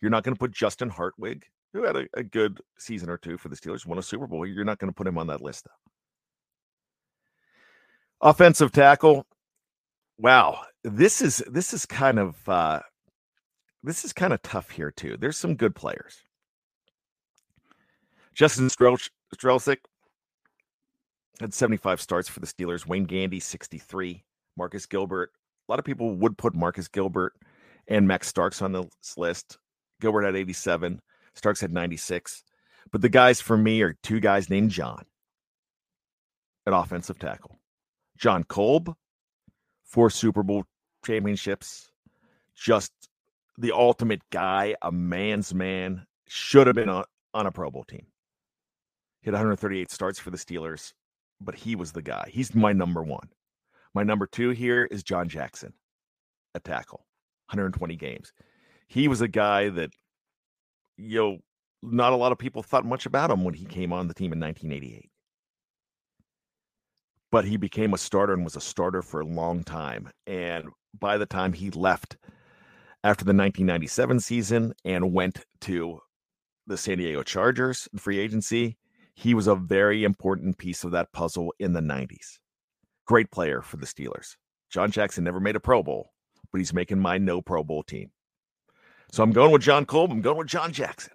You're 0.01 0.11
not 0.11 0.25
going 0.25 0.35
to 0.35 0.39
put 0.39 0.53
Justin 0.53 0.89
Hartwig, 0.89 1.45
who 1.73 1.85
had 1.85 1.97
a, 1.97 2.07
a, 2.15 2.23
good 2.23 2.61
season 2.79 3.09
or 3.09 3.17
two 3.17 3.39
for 3.39 3.49
the 3.49 3.57
Steelers, 3.57 3.87
won 3.87 3.99
a 3.99 4.03
Super 4.03 4.27
Bowl. 4.27 4.47
You're 4.47 4.65
not 4.65 4.79
going 4.79 4.91
to 4.91 4.95
put 4.95 5.07
him 5.07 5.19
on 5.19 5.27
that 5.29 5.43
list, 5.43 5.65
though. 5.65 8.29
Offensive 8.29 8.73
tackle. 8.73 9.27
Wow, 10.19 10.63
this 10.83 11.21
is 11.21 11.45
this 11.51 11.75
is 11.75 11.85
kind 11.85 12.19
of 12.19 12.49
uh, 12.49 12.81
this 13.83 14.05
is 14.05 14.13
kind 14.13 14.33
of 14.33 14.43
tough 14.43 14.71
here 14.71 14.91
too. 14.91 15.17
There's 15.19 15.37
some 15.37 15.55
good 15.55 15.75
players. 15.75 16.19
Justin 18.35 18.69
Strzelczyk 18.69 19.79
had 21.41 21.55
75 21.55 22.01
starts 22.01 22.29
for 22.29 22.41
the 22.41 22.47
Steelers. 22.47 22.87
Wayne 22.87 23.05
Gandy 23.05 23.41
63. 23.41 24.25
Marcus 24.57 24.87
Gilbert. 24.87 25.31
A 25.69 25.73
lot 25.73 25.79
of 25.79 25.85
people 25.85 26.15
would 26.17 26.37
put 26.37 26.55
Marcus 26.55 26.89
Gilbert 26.89 27.33
and 27.89 28.07
Max 28.07 28.29
Starks 28.29 28.63
on 28.63 28.73
this 28.73 29.17
list. 29.17 29.59
Gilbert 30.01 30.23
had 30.23 30.37
87. 30.37 31.01
Starks 31.35 31.61
had 31.61 31.73
96. 31.73 32.43
But 32.93 33.03
the 33.03 33.09
guys 33.09 33.41
for 33.41 33.57
me 33.57 33.83
are 33.83 33.97
two 34.03 34.21
guys 34.21 34.49
named 34.49 34.71
John 34.71 35.05
at 36.67 36.73
offensive 36.73 37.19
tackle. 37.19 37.57
Jon 38.17 38.45
Kolb, 38.45 38.95
four 39.85 40.11
Super 40.11 40.43
Bowl 40.43 40.65
championships, 41.05 41.91
just 42.55 42.93
the 43.59 43.73
ultimate 43.73 44.23
guy, 44.31 44.75
a 44.83 44.93
man's 44.93 45.55
man, 45.55 46.07
should 46.29 46.67
have 46.67 46.77
been 46.77 46.89
on, 46.89 47.05
on 47.35 47.47
a 47.47 47.53
Pro 47.53 47.71
Bowl 47.71 47.85
team. 47.85 48.07
He 49.21 49.29
had 49.29 49.35
138 49.35 49.91
starts 49.91 50.19
for 50.19 50.31
the 50.31 50.37
Steelers, 50.37 50.93
but 51.41 51.55
he 51.55 51.77
was 51.77 51.93
the 51.93 52.03
guy. 52.03 52.29
He's 52.33 52.55
my 52.55 52.73
number 52.73 53.03
one. 53.03 53.29
My 53.95 54.03
number 54.03 54.27
two 54.27 54.51
here 54.51 54.85
is 54.91 55.03
John 55.03 55.29
Jackson, 55.29 55.73
a 56.55 56.61
tackle, 56.61 57.07
120 57.49 57.97
games. 57.97 58.33
He 58.87 59.09
was 59.09 59.21
a 59.21 59.29
guy 59.29 59.69
that, 59.71 59.91
you 60.97 61.19
know, 61.19 61.39
not 61.83 62.13
a 62.13 62.17
lot 62.17 62.33
of 62.33 62.39
people 62.39 62.63
thought 62.63 62.85
much 62.85 63.07
about 63.07 63.31
him 63.31 63.45
when 63.45 63.55
he 63.55 63.65
came 63.65 63.93
on 63.93 64.09
the 64.09 64.15
team 64.15 64.33
in 64.33 64.41
1988 64.41 65.11
but 67.31 67.45
he 67.45 67.57
became 67.57 67.93
a 67.93 67.99
starter 67.99 68.33
and 68.33 68.45
was 68.45 68.57
a 68.57 68.61
starter 68.61 69.03
for 69.03 69.21
a 69.21 69.27
long 69.27 69.63
time. 69.63 70.09
And 70.27 70.69
by 70.99 71.19
the 71.19 71.27
time 71.27 71.53
he 71.53 71.71
left 71.71 72.17
after 73.05 73.25
the 73.25 73.35
1997 73.35 74.21
season 74.21 74.73
and 74.85 75.13
went 75.13 75.45
to 75.63 76.01
the 76.67 76.77
San 76.77 76.99
Diego 76.99 77.23
Chargers 77.23 77.89
free 77.99 78.19
agency, 78.19 78.77
he 79.15 79.35
was 79.35 79.47
a 79.47 79.55
very 79.55 80.05
important 80.05 80.59
piece 80.59 80.85
of 80.85 80.93
that 80.93 81.13
puzzle 81.13 81.53
in 81.59 81.73
the 81.73 81.81
90s. 81.81 82.39
Great 83.07 83.31
player 83.31 83.63
for 83.63 83.77
the 83.77 83.87
Steelers. 83.87 84.37
John 84.71 84.91
Jackson 84.91 85.25
never 85.25 85.41
made 85.41 85.57
a 85.57 85.61
Pro 85.61 85.83
Bowl, 85.83 86.11
but 86.51 86.59
he's 86.59 86.75
making 86.75 86.99
my 86.99 87.19
no 87.19 87.41
Pro 87.41 87.63
Bowl 87.63 87.83
team. 87.83 88.11
So 89.17 89.23
I'm 89.23 89.33
going 89.33 89.51
with 89.51 89.63
Jon 89.63 89.87
Kolb. 89.87 90.13
I'm 90.13 90.21
going 90.21 90.37
with 90.37 90.47
John 90.47 90.75
Jackson. 90.75 91.15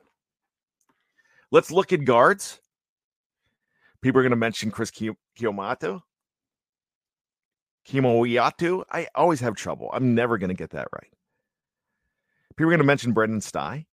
Let's 1.51 1.69
look 1.69 1.93
at 1.93 2.03
guards. 2.03 2.59
People 4.01 4.17
are 4.17 4.23
going 4.23 4.31
to 4.31 4.35
mention 4.35 4.71
Chris 4.71 4.89
Kiyomato. 4.89 6.01
Kimoyatu. 7.87 8.83
I 8.91 9.05
always 9.13 9.39
have 9.41 9.53
trouble. 9.53 9.91
I'm 9.93 10.15
never 10.15 10.39
going 10.39 10.47
to 10.49 10.55
get 10.55 10.71
that 10.71 10.87
right. 10.91 11.13
People 12.57 12.69
are 12.69 12.71
going 12.71 12.79
to 12.79 12.85
mention 12.85 13.13
Brenden 13.13 13.37
Stai. 13.37 13.85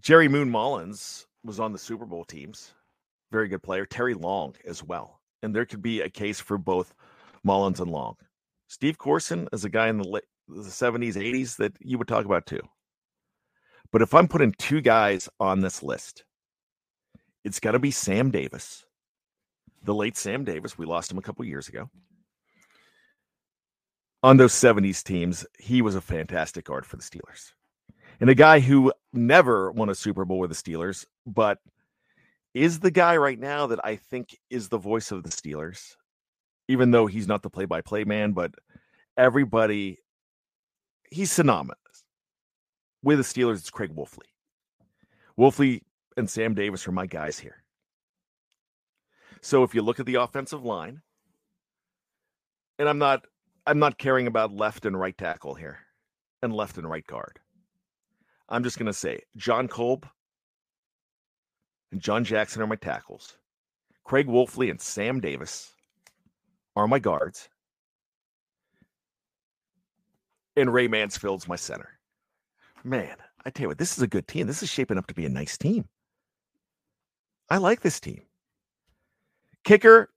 Gerry 0.00 0.28
Moon 0.28 0.48
Mullins 0.48 1.26
was 1.44 1.60
on 1.60 1.74
the 1.74 1.78
Super 1.78 2.06
Bowl 2.06 2.24
teams. 2.24 2.72
Very 3.30 3.48
good 3.48 3.62
player. 3.62 3.84
Terry 3.84 4.14
Long 4.14 4.54
as 4.66 4.82
well. 4.82 5.20
And 5.42 5.54
there 5.54 5.66
could 5.66 5.82
be 5.82 6.00
a 6.00 6.08
case 6.08 6.40
for 6.40 6.56
both 6.56 6.94
Mullins 7.44 7.80
and 7.80 7.90
Long. 7.90 8.16
Steve 8.68 8.96
Courson 8.96 9.46
is 9.52 9.66
a 9.66 9.68
guy 9.68 9.88
in 9.88 9.98
the, 9.98 10.22
the 10.50 10.62
70s, 10.62 11.14
80s 11.14 11.56
that 11.56 11.72
you 11.80 11.98
would 11.98 12.08
talk 12.08 12.24
about 12.24 12.46
too. 12.46 12.60
But 13.92 14.02
if 14.02 14.14
I'm 14.14 14.28
putting 14.28 14.52
two 14.52 14.80
guys 14.80 15.28
on 15.38 15.60
this 15.60 15.82
list, 15.82 16.24
it's 17.44 17.60
got 17.60 17.72
to 17.72 17.78
be 17.78 17.90
Sam 17.90 18.30
Davis, 18.30 18.84
the 19.82 19.94
late 19.94 20.16
Sam 20.16 20.44
Davis. 20.44 20.78
We 20.78 20.86
lost 20.86 21.10
him 21.10 21.18
a 21.18 21.22
couple 21.22 21.44
years 21.44 21.68
ago. 21.68 21.90
On 24.22 24.36
those 24.36 24.52
70s 24.52 25.02
teams, 25.02 25.46
he 25.58 25.80
was 25.80 25.94
a 25.94 26.00
fantastic 26.00 26.66
guard 26.66 26.84
for 26.84 26.96
the 26.96 27.02
Steelers. 27.02 27.52
And 28.20 28.28
a 28.28 28.34
guy 28.34 28.60
who 28.60 28.92
never 29.14 29.72
won 29.72 29.88
a 29.88 29.94
Super 29.94 30.26
Bowl 30.26 30.38
with 30.38 30.50
the 30.50 30.56
Steelers, 30.56 31.06
but 31.26 31.58
is 32.52 32.80
the 32.80 32.90
guy 32.90 33.16
right 33.16 33.38
now 33.38 33.68
that 33.68 33.84
I 33.84 33.96
think 33.96 34.38
is 34.50 34.68
the 34.68 34.78
voice 34.78 35.10
of 35.10 35.22
the 35.22 35.30
Steelers, 35.30 35.94
even 36.68 36.90
though 36.90 37.06
he's 37.06 37.26
not 37.28 37.42
the 37.42 37.48
play 37.50 37.64
by 37.64 37.80
play 37.80 38.04
man, 38.04 38.32
but 38.32 38.54
everybody, 39.16 39.98
he's 41.10 41.30
synonymous. 41.30 41.76
With 43.02 43.18
the 43.18 43.24
Steelers, 43.24 43.58
it's 43.58 43.70
Craig 43.70 43.94
Wolfley. 43.94 44.28
Wolfley 45.38 45.82
and 46.16 46.28
Sam 46.28 46.54
Davis 46.54 46.86
are 46.86 46.92
my 46.92 47.06
guys 47.06 47.38
here. 47.38 47.62
So 49.40 49.62
if 49.62 49.74
you 49.74 49.82
look 49.82 50.00
at 50.00 50.06
the 50.06 50.16
offensive 50.16 50.64
line, 50.64 51.00
and 52.78 52.88
I'm 52.88 52.98
not 52.98 53.24
I'm 53.66 53.78
not 53.78 53.98
caring 53.98 54.26
about 54.26 54.52
left 54.52 54.86
and 54.86 54.98
right 54.98 55.16
tackle 55.16 55.54
here 55.54 55.78
and 56.42 56.52
left 56.52 56.78
and 56.78 56.88
right 56.88 57.06
guard. 57.06 57.38
I'm 58.48 58.64
just 58.64 58.78
going 58.78 58.86
to 58.86 58.92
say 58.92 59.20
Jon 59.36 59.68
Kolb 59.68 60.06
and 61.92 62.00
John 62.00 62.24
Jackson 62.24 62.62
are 62.62 62.66
my 62.66 62.76
tackles. 62.76 63.36
Craig 64.04 64.26
Wolfley 64.26 64.70
and 64.70 64.80
Sam 64.80 65.20
Davis 65.20 65.74
are 66.74 66.88
my 66.88 66.98
guards. 66.98 67.48
And 70.56 70.72
Ray 70.72 70.88
Mansfield's 70.88 71.48
my 71.48 71.56
center. 71.56 71.98
Man, 72.82 73.16
I 73.44 73.50
tell 73.50 73.64
you 73.64 73.68
what, 73.68 73.78
this 73.78 73.96
is 73.96 74.02
a 74.02 74.08
good 74.08 74.26
team. 74.26 74.46
This 74.46 74.62
is 74.62 74.68
shaping 74.68 74.98
up 74.98 75.06
to 75.06 75.14
be 75.14 75.26
a 75.26 75.30
nice 75.30 75.56
team. 75.56 75.86
I 77.48 77.58
like 77.58 77.80
this 77.80 78.00
team. 78.00 78.22
Kicker 79.64 80.10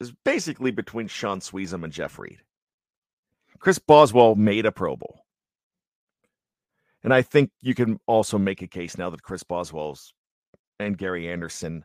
is 0.00 0.12
basically 0.24 0.70
between 0.70 1.06
Shaun 1.06 1.40
Suisham 1.40 1.84
and 1.84 1.92
Jeff 1.92 2.18
Reed. 2.18 2.38
Chris 3.58 3.78
Boswell 3.78 4.34
made 4.34 4.66
a 4.66 4.72
Pro 4.72 4.96
Bowl. 4.96 5.24
And 7.02 7.14
I 7.14 7.22
think 7.22 7.50
you 7.60 7.74
can 7.74 7.98
also 8.06 8.38
make 8.38 8.62
a 8.62 8.66
case 8.66 8.98
now 8.98 9.10
that 9.10 9.22
Chris 9.22 9.42
Boswell's 9.42 10.12
and 10.78 10.96
Gary 10.96 11.30
Anderson 11.30 11.84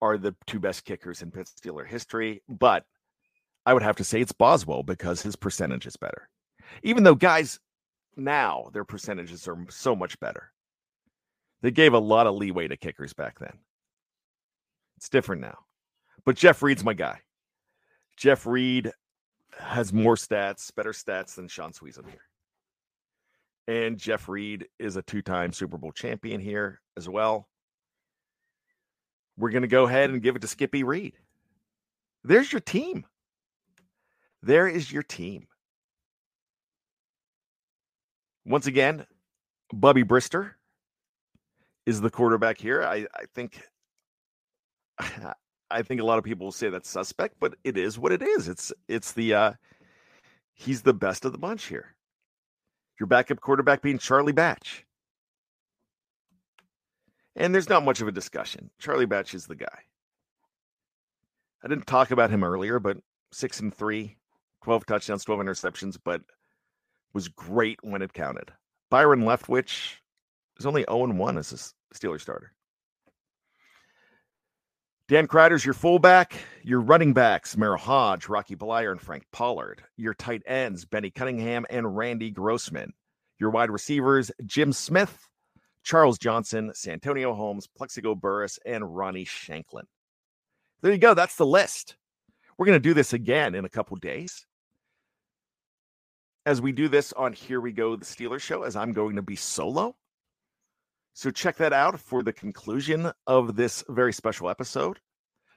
are 0.00 0.18
the 0.18 0.34
two 0.46 0.60
best 0.60 0.84
kickers 0.84 1.22
in 1.22 1.30
Pitt 1.30 1.48
Steeler 1.48 1.86
history. 1.86 2.42
But 2.48 2.84
I 3.64 3.74
would 3.74 3.82
have 3.82 3.96
to 3.96 4.04
say 4.04 4.20
it's 4.20 4.32
Boswell 4.32 4.82
because 4.82 5.22
his 5.22 5.36
percentage 5.36 5.86
is 5.86 5.96
better. 5.96 6.28
Even 6.82 7.02
though 7.04 7.14
guys 7.14 7.58
now 8.16 8.70
their 8.72 8.84
percentages 8.84 9.46
are 9.46 9.58
so 9.68 9.94
much 9.94 10.18
better. 10.20 10.52
They 11.62 11.70
gave 11.70 11.92
a 11.92 11.98
lot 11.98 12.26
of 12.26 12.34
leeway 12.34 12.68
to 12.68 12.76
kickers 12.76 13.12
back 13.12 13.38
then. 13.38 13.58
It's 14.96 15.08
different 15.08 15.42
now. 15.42 15.58
But 16.24 16.36
Jeff 16.36 16.62
Reed's 16.62 16.84
my 16.84 16.94
guy. 16.94 17.20
Jeff 18.16 18.46
Reed 18.46 18.90
has 19.58 19.92
more 19.92 20.16
stats, 20.16 20.74
better 20.74 20.92
stats 20.92 21.34
than 21.34 21.48
Shaun 21.48 21.72
Suisham 21.72 22.08
here. 22.08 22.20
And 23.68 23.98
Jeff 23.98 24.28
Reed 24.28 24.66
is 24.78 24.96
a 24.96 25.02
two 25.02 25.22
time 25.22 25.52
Super 25.52 25.76
Bowl 25.76 25.92
champion 25.92 26.40
here 26.40 26.80
as 26.96 27.08
well. 27.08 27.48
We're 29.36 29.50
going 29.50 29.62
to 29.62 29.68
go 29.68 29.84
ahead 29.84 30.10
and 30.10 30.22
give 30.22 30.36
it 30.36 30.42
to 30.42 30.48
Skippy 30.48 30.82
Reed. 30.82 31.14
There's 32.24 32.52
your 32.52 32.60
team. 32.60 33.04
There 34.42 34.66
is 34.66 34.90
your 34.90 35.02
team. 35.02 35.46
Once 38.46 38.66
again, 38.66 39.04
Bubby 39.72 40.04
Brister 40.04 40.52
is 41.84 42.00
the 42.00 42.10
quarterback 42.10 42.58
here. 42.58 42.82
I, 42.82 43.06
I 43.14 43.24
think 43.34 43.60
I 45.70 45.82
think 45.82 46.00
a 46.00 46.04
lot 46.04 46.18
of 46.18 46.24
people 46.24 46.46
will 46.46 46.52
say 46.52 46.70
that's 46.70 46.88
suspect, 46.88 47.34
but 47.40 47.54
it 47.64 47.76
is 47.76 47.98
what 47.98 48.12
it 48.12 48.22
is. 48.22 48.48
It's 48.48 48.72
it's 48.88 49.12
the 49.12 49.34
uh 49.34 49.52
he's 50.54 50.82
the 50.82 50.94
best 50.94 51.24
of 51.24 51.32
the 51.32 51.38
bunch 51.38 51.64
here. 51.64 51.96
Your 53.00 53.08
backup 53.08 53.40
quarterback 53.40 53.82
being 53.82 53.98
Charlie 53.98 54.32
Batch. 54.32 54.84
And 57.34 57.54
there's 57.54 57.68
not 57.68 57.84
much 57.84 58.00
of 58.00 58.08
a 58.08 58.12
discussion. 58.12 58.70
Charlie 58.78 59.04
Batch 59.06 59.34
is 59.34 59.46
the 59.46 59.56
guy. 59.56 59.78
I 61.62 61.68
didn't 61.68 61.86
talk 61.86 62.12
about 62.12 62.30
him 62.30 62.44
earlier, 62.44 62.78
but 62.78 62.96
six 63.32 63.60
and 63.60 63.74
three, 63.74 64.16
12 64.64 64.86
touchdowns, 64.86 65.24
12 65.24 65.40
interceptions, 65.42 65.98
but 66.02 66.22
was 67.16 67.28
great 67.28 67.78
when 67.82 68.02
it 68.02 68.12
counted. 68.12 68.52
Byron 68.90 69.22
Leftwich 69.22 69.94
is 70.58 70.66
only 70.66 70.84
0 70.86 71.14
1 71.14 71.38
as 71.38 71.50
a 71.50 71.96
Steeler 71.96 72.20
starter. 72.20 72.52
Dan 75.08 75.26
Kreider's 75.26 75.64
your 75.64 75.72
fullback. 75.72 76.34
Your 76.62 76.82
running 76.82 77.14
backs, 77.14 77.56
Merril 77.56 77.78
Hoge, 77.78 78.28
Rocky 78.28 78.54
Bleier, 78.54 78.92
and 78.92 79.00
Frank 79.00 79.24
Pollard. 79.32 79.82
Your 79.96 80.12
tight 80.12 80.42
ends, 80.44 80.84
Benny 80.84 81.10
Cunningham 81.10 81.64
and 81.70 81.96
Randy 81.96 82.30
Grossman. 82.30 82.92
Your 83.38 83.48
wide 83.48 83.70
receivers, 83.70 84.30
Jim 84.44 84.74
Smith, 84.74 85.26
Charles 85.84 86.18
Johnson, 86.18 86.70
Santonio 86.74 87.32
Holmes, 87.32 87.66
Plaxico 87.66 88.14
Burress, 88.14 88.58
and 88.66 88.94
Ronnie 88.94 89.24
Shanklin. 89.24 89.86
There 90.82 90.92
you 90.92 90.98
go. 90.98 91.14
That's 91.14 91.36
the 91.36 91.46
list. 91.46 91.96
We're 92.58 92.66
going 92.66 92.76
to 92.76 92.88
do 92.88 92.92
this 92.92 93.14
again 93.14 93.54
in 93.54 93.64
a 93.64 93.70
couple 93.70 93.96
days. 93.96 94.44
As 96.46 96.60
we 96.60 96.70
do 96.70 96.88
this 96.88 97.12
on 97.14 97.32
Here 97.32 97.60
We 97.60 97.72
Go, 97.72 97.96
the 97.96 98.04
Steelers 98.04 98.40
show, 98.40 98.62
as 98.62 98.76
I'm 98.76 98.92
going 98.92 99.16
to 99.16 99.22
be 99.22 99.34
solo. 99.34 99.96
So 101.12 101.32
check 101.32 101.56
that 101.56 101.72
out 101.72 101.98
for 101.98 102.22
the 102.22 102.32
conclusion 102.32 103.10
of 103.26 103.56
this 103.56 103.82
very 103.88 104.12
special 104.12 104.48
episode. 104.48 105.00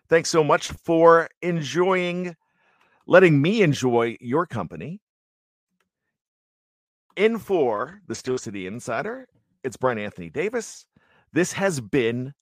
Thanks 0.08 0.32
so 0.32 0.44
much 0.44 0.72
for 0.72 1.30
enjoying, 1.44 2.36
letting 3.06 3.40
me 3.40 3.62
enjoy 3.62 4.18
your 4.20 4.48
company. 4.48 5.00
In 7.16 7.38
for 7.38 8.02
the 8.08 8.16
Steel 8.16 8.40
City 8.40 8.66
Insider, 8.66 9.28
it's 9.64 9.78
Bryan 9.78 10.00
Anthony 10.00 10.32
Davis. 10.32 10.88
This 11.34 11.54
has 11.54 11.80
been 11.80 12.34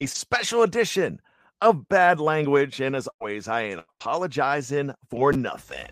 a 0.00 0.06
special 0.06 0.64
edition 0.64 1.20
of 1.60 1.88
Bad 1.88 2.18
Language. 2.18 2.80
And 2.80 2.96
as 2.96 3.08
always, 3.20 3.46
I 3.46 3.62
ain't 3.62 3.84
apologizing 4.00 4.92
for 5.08 5.32
nothing. 5.32 5.86